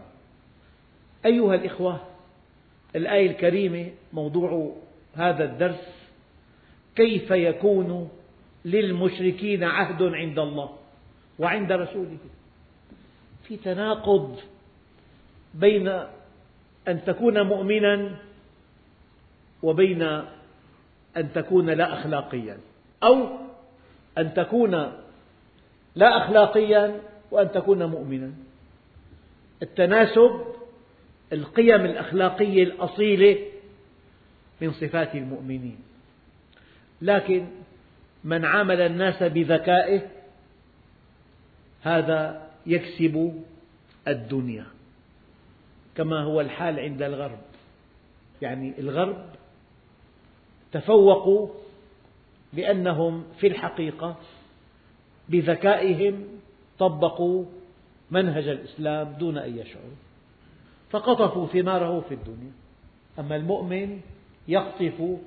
أيها 1.26 1.56
الإخوة 1.56 2.00
الآية 2.96 3.32
الكريمة 3.32 3.92
موضوع 4.14 4.76
هذا 5.16 5.44
الدرس 5.44 6.10
كيف 6.96 7.32
يكون 7.32 8.10
للمشركين 8.66 9.64
عهد 9.64 10.04
عند 10.04 10.40
الله 10.40 10.70
وعند 11.40 11.72
رسوله؟ 11.72 12.18
في 13.44 13.58
تناقض 13.58 14.40
بين 15.54 16.04
أن 16.90 17.06
تكون 17.06 17.42
مؤمنا 17.42 18.16
وبين 19.64 20.02
أن 21.18 21.34
تكون 21.34 21.70
لا 21.70 22.00
أخلاقيا. 22.00 22.58
أو 23.04 23.30
أن 24.18 24.34
تكون 24.34 24.72
لا 25.96 26.18
أخلاقيا 26.18 27.02
وأن 27.32 27.52
تكون 27.52 27.84
مؤمنا. 27.84 28.32
التناسب 29.62 30.46
القيم 31.34 31.86
الأخلاقية 31.86 32.64
الأصيلة 32.64 33.38
من 34.62 34.72
صفات 34.72 35.16
المؤمنين. 35.16 35.78
لكن 37.02 37.48
من 38.24 38.46
عامل 38.46 38.82
الناس 38.82 39.24
بذكائه 39.24 40.02
هذا 41.82 42.48
يكسب 42.66 43.44
الدنيا. 44.08 44.66
كما 46.00 46.24
هو 46.24 46.42
الحال 46.42 46.80
عند 46.80 47.02
الغرب. 47.02 47.40
يعني 48.42 48.80
الغرب 48.80 49.26
تفوقوا 50.72 51.48
لأنهم 52.54 53.24
في 53.40 53.48
الحقيقة 53.48 54.16
بذكائهم 55.30 56.28
طبقوا 56.80 57.46
منهج 58.12 58.48
الإسلام 58.48 59.14
دون 59.20 59.38
أن 59.38 59.58
يشعروا 59.58 59.96
فقطفوا 60.90 61.48
ثماره 61.48 62.00
في 62.10 62.14
الدنيا. 62.14 62.52
أما 63.20 63.36
المؤمن 63.36 64.02
يقطف 64.48 65.18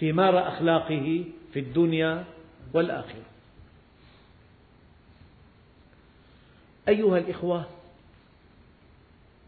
ثمار 0.00 0.48
أخلاقه 0.48 1.24
في 1.52 1.60
الدنيا 1.60 2.24
والآخرة. 2.74 3.22
أيها 6.88 7.18
الإخوة 7.18 7.66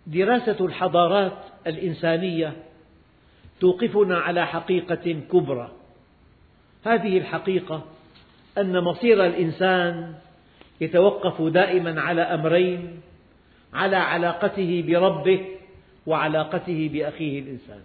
دراسة 0.07 0.65
الحضارات 0.67 1.39
الإنسانية 1.67 2.53
توقفنا 3.61 4.19
على 4.19 4.47
حقيقة 4.47 5.17
كبرى. 5.33 5.71
هذه 6.85 7.19
الحقيقة 7.19 7.83
أن 8.59 8.81
مصير 8.81 9.27
الإنسان 9.27 10.15
يتوقف 10.81 11.43
دائما 11.43 12.01
على 12.01 12.23
أمرين 12.23 13.01
على 13.75 13.97
علاقته 13.97 14.85
بربه 14.89 15.47
وعلاقته 16.07 16.91
بأخيه 16.93 17.41
الإنسان. 17.41 17.81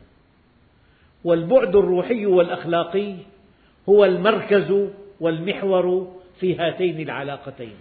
والبعد 1.24 1.76
الروحي 1.76 2.26
والأخلاقي 2.26 3.16
هو 3.90 4.06
المركز 4.06 4.90
والمحور 5.20 6.16
في 6.40 6.58
هاتين 6.58 7.00
العلاقتين. 7.00 7.76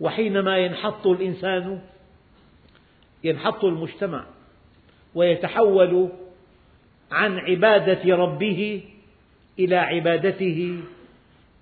وحينما 0.00 0.58
ينحط 0.58 1.06
الإنسان 1.06 1.80
ينحط 3.24 3.64
المجتمع 3.64 4.24
ويتحول 5.14 6.08
عن 7.10 7.38
عبادة 7.38 8.16
ربه 8.16 8.82
إلى 9.58 9.76
عبادته 9.76 10.80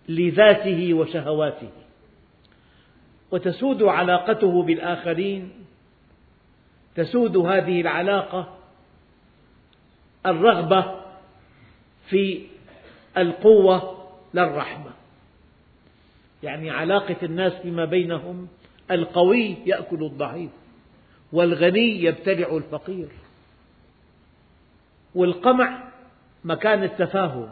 لذاته 0.09 0.94
وشهواته. 0.94 1.70
وتسود 3.31 3.83
علاقته 3.83 4.62
بالآخرين 4.62 5.51
تسود 6.94 7.37
هذه 7.37 7.81
العلاقة 7.81 8.59
الرغبة 10.27 11.01
في 12.09 12.46
القوة 13.18 14.07
للرحمة 14.35 14.90
يعني 16.42 16.70
علاقة 16.70 17.16
الناس 17.23 17.53
فيما 17.53 17.85
بينهم 17.85 18.49
القوي 18.90 19.57
يأكل 19.66 20.05
الضعيف. 20.05 20.51
والغني 21.33 22.03
يبتلع 22.05 22.57
الفقير. 22.57 23.09
والقمع 25.14 25.88
مكان 26.45 26.83
التفاهم. 26.83 27.49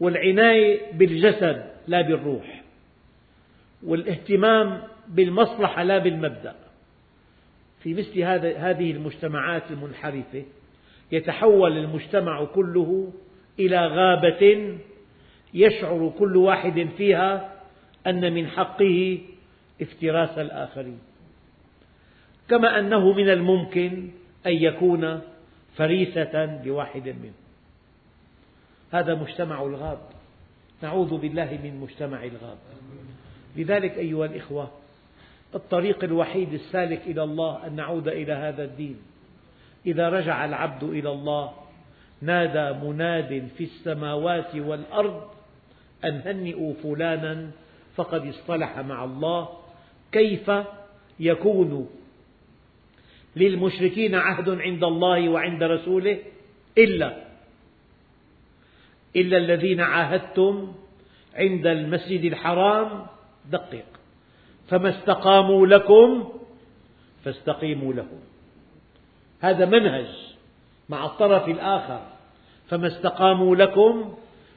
والعناية 0.00 0.92
بالجسد 0.92 1.70
لا 1.86 2.02
بالروح. 2.02 2.62
والاهتمام 3.82 4.82
بالمصلحة 5.08 5.82
لا 5.82 5.98
بالمبدأ. 5.98 6.54
في 7.82 7.94
مثل 7.94 8.20
هذه 8.58 8.90
المجتمعات 8.90 9.62
المنحرفة 9.70 10.44
يتحول 11.12 11.78
المجتمع 11.78 12.44
كله 12.44 13.12
إلى 13.58 13.86
غابة 13.86 14.78
يشعر 15.54 16.12
كل 16.18 16.36
واحد 16.36 16.88
فيها 16.96 17.52
أن 18.06 18.32
من 18.32 18.46
حقه 18.46 19.18
افتراس 19.82 20.38
الآخرين. 20.38 20.98
كما 22.48 22.78
أنه 22.78 23.12
من 23.12 23.28
الممكن 23.28 24.08
أن 24.46 24.52
يكون 24.52 25.20
فريسة 25.76 26.62
لواحد 26.64 27.08
منهم. 27.08 27.32
هذا 28.92 29.14
مجتمع 29.14 29.62
الغاب. 29.62 29.98
نعوذ 30.82 31.16
بالله 31.16 31.58
من 31.64 31.80
مجتمع 31.80 32.24
الغاب. 32.24 32.58
لذلك 33.56 33.98
أيها 33.98 34.26
الإخوة 34.26 34.70
الطريق 35.54 36.04
الوحيد 36.04 36.52
السالك 36.52 37.02
إلى 37.06 37.22
الله 37.22 37.66
أن 37.66 37.76
نعود 37.76 38.08
إلى 38.08 38.32
هذا 38.32 38.64
الدين. 38.64 38.96
إذا 39.86 40.08
رجع 40.08 40.44
العبد 40.44 40.82
إلى 40.84 41.10
الله 41.10 41.52
نادى 42.22 42.86
مناد 42.86 43.48
في 43.56 43.64
السماوات 43.64 44.56
والأرض 44.56 45.22
أن 46.04 46.20
هنئوا 46.24 46.74
فلانا 46.82 47.50
فقد 47.94 48.26
اصطلح 48.26 48.78
مع 48.78 49.04
الله 49.04 49.48
كيف 50.12 50.50
يكون 51.20 51.88
للمشركين 53.36 54.14
عهد 54.14 54.48
عند 54.48 54.84
الله 54.84 55.28
وعند 55.28 55.62
رسوله 55.62 56.18
إلا 56.78 57.24
إلا 59.16 59.36
الذين 59.36 59.80
عاهدتم 59.80 60.72
عند 61.34 61.66
المسجد 61.66 62.24
الحرام 62.24 63.06
دقق 63.50 63.84
فما 64.68 64.88
استقاموا 64.88 65.66
لكم 65.66 66.28
فاستقيموا 67.24 67.92
لهم. 67.92 68.20
هذا 69.40 69.64
منهج 69.64 70.08
مع 70.88 71.04
الطرف 71.06 71.48
الآخر. 71.48 72.06
فما 72.68 72.86
استقاموا 72.86 73.56
لكم 73.56 74.14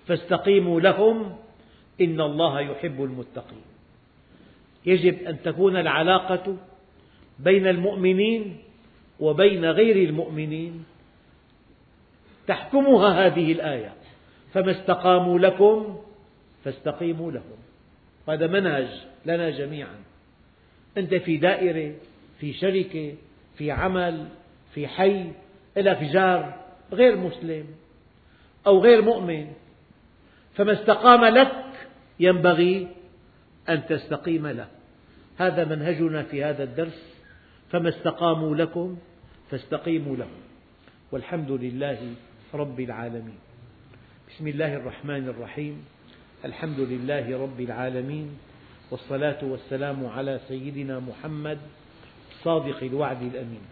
فاستقيموا 0.07 0.81
لهم. 0.81 1.35
إن 2.01 2.21
الله 2.21 2.59
يحب 2.61 3.03
المتقين. 3.03 3.61
يجب 4.85 5.23
أن 5.23 5.41
تكون 5.41 5.75
العلاقة 5.75 6.57
بين 7.39 7.67
المؤمنين 7.67 8.57
وبين 9.19 9.65
غير 9.65 10.09
المؤمنين. 10.09 10.83
تحكمها 12.47 13.25
هذه 13.25 13.51
الآية. 13.51 13.93
فما 14.53 14.71
استقاموا 14.71 15.39
لكم 15.39 15.97
فاستقيموا 16.63 17.31
لهم. 17.31 17.59
هذا 18.29 18.47
منهج 18.47 18.87
لنا 19.25 19.49
جميعا. 19.49 19.95
أنت 20.97 21.15
في 21.15 21.37
دائرة 21.37 21.93
في 22.39 22.53
شركة 22.53 23.15
في 23.55 23.71
عمل 23.71 24.27
في 24.73 24.87
حي 24.87 25.25
لك 25.77 26.03
جار 26.03 26.65
غير 26.93 27.17
مسلم 27.17 27.65
أو 28.67 28.79
غير 28.79 29.01
مؤمن. 29.01 29.47
فما 30.55 30.73
استقام 30.73 31.25
لك 31.25 31.65
ينبغي 32.19 32.87
أن 33.69 33.85
تستقيم 33.85 34.47
له. 34.47 34.67
هذا 35.37 35.65
منهجنا 35.65 36.23
في 36.23 36.43
هذا 36.43 36.63
الدرس. 36.63 37.19
فما 37.71 37.89
استقاموا 37.89 38.55
لكم 38.55 38.97
فاستقيموا 39.49 40.15
لهم 40.15 40.41
والحمد 41.11 41.51
لله 41.51 41.99
رب 42.53 42.79
العالمين. 42.79 43.39
بسم 44.29 44.47
الله 44.47 44.71
الرحمن 44.75 45.25
الرحيم. 45.27 45.75
الحمد 46.45 46.79
لله 46.79 47.25
رب 47.43 47.59
العالمين. 47.59 48.27
والصلاة 48.91 49.41
والسلام 49.41 50.05
على 50.05 50.39
سيدنا 50.47 50.99
محمد 50.99 51.57
صادق 52.43 52.79
الوعد 52.83 53.21
الأمين. 53.21 53.65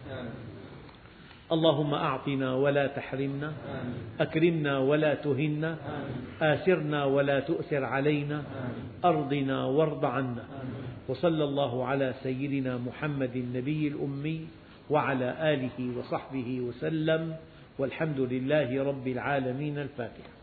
اللهم 1.52 1.94
أعطنا 1.94 2.50
ولا 2.56 2.88
تحرمنا 2.88 3.50
أكرمنا 4.20 4.74
ولا 4.80 5.14
تهنا 5.14 5.72
آثرنا 6.42 7.06
ولا 7.06 7.40
تؤثر 7.40 7.84
علينا 7.86 8.44
أرضنا 9.06 9.58
وارض 9.66 10.06
عنا. 10.06 10.46
وصلى 11.08 11.44
الله 11.44 11.86
على 11.86 12.14
سيدنا 12.24 12.78
محمد 12.78 13.36
النبي 13.36 13.88
الأمي 13.88 14.40
وعلى 14.90 15.54
آله 15.54 15.98
وصحبه 16.00 16.62
وسلم 16.62 17.36
والحمد 17.80 18.20
لله 18.20 18.84
رب 18.84 19.08
العالمين 19.08 19.78
الفاتحة 19.78 20.37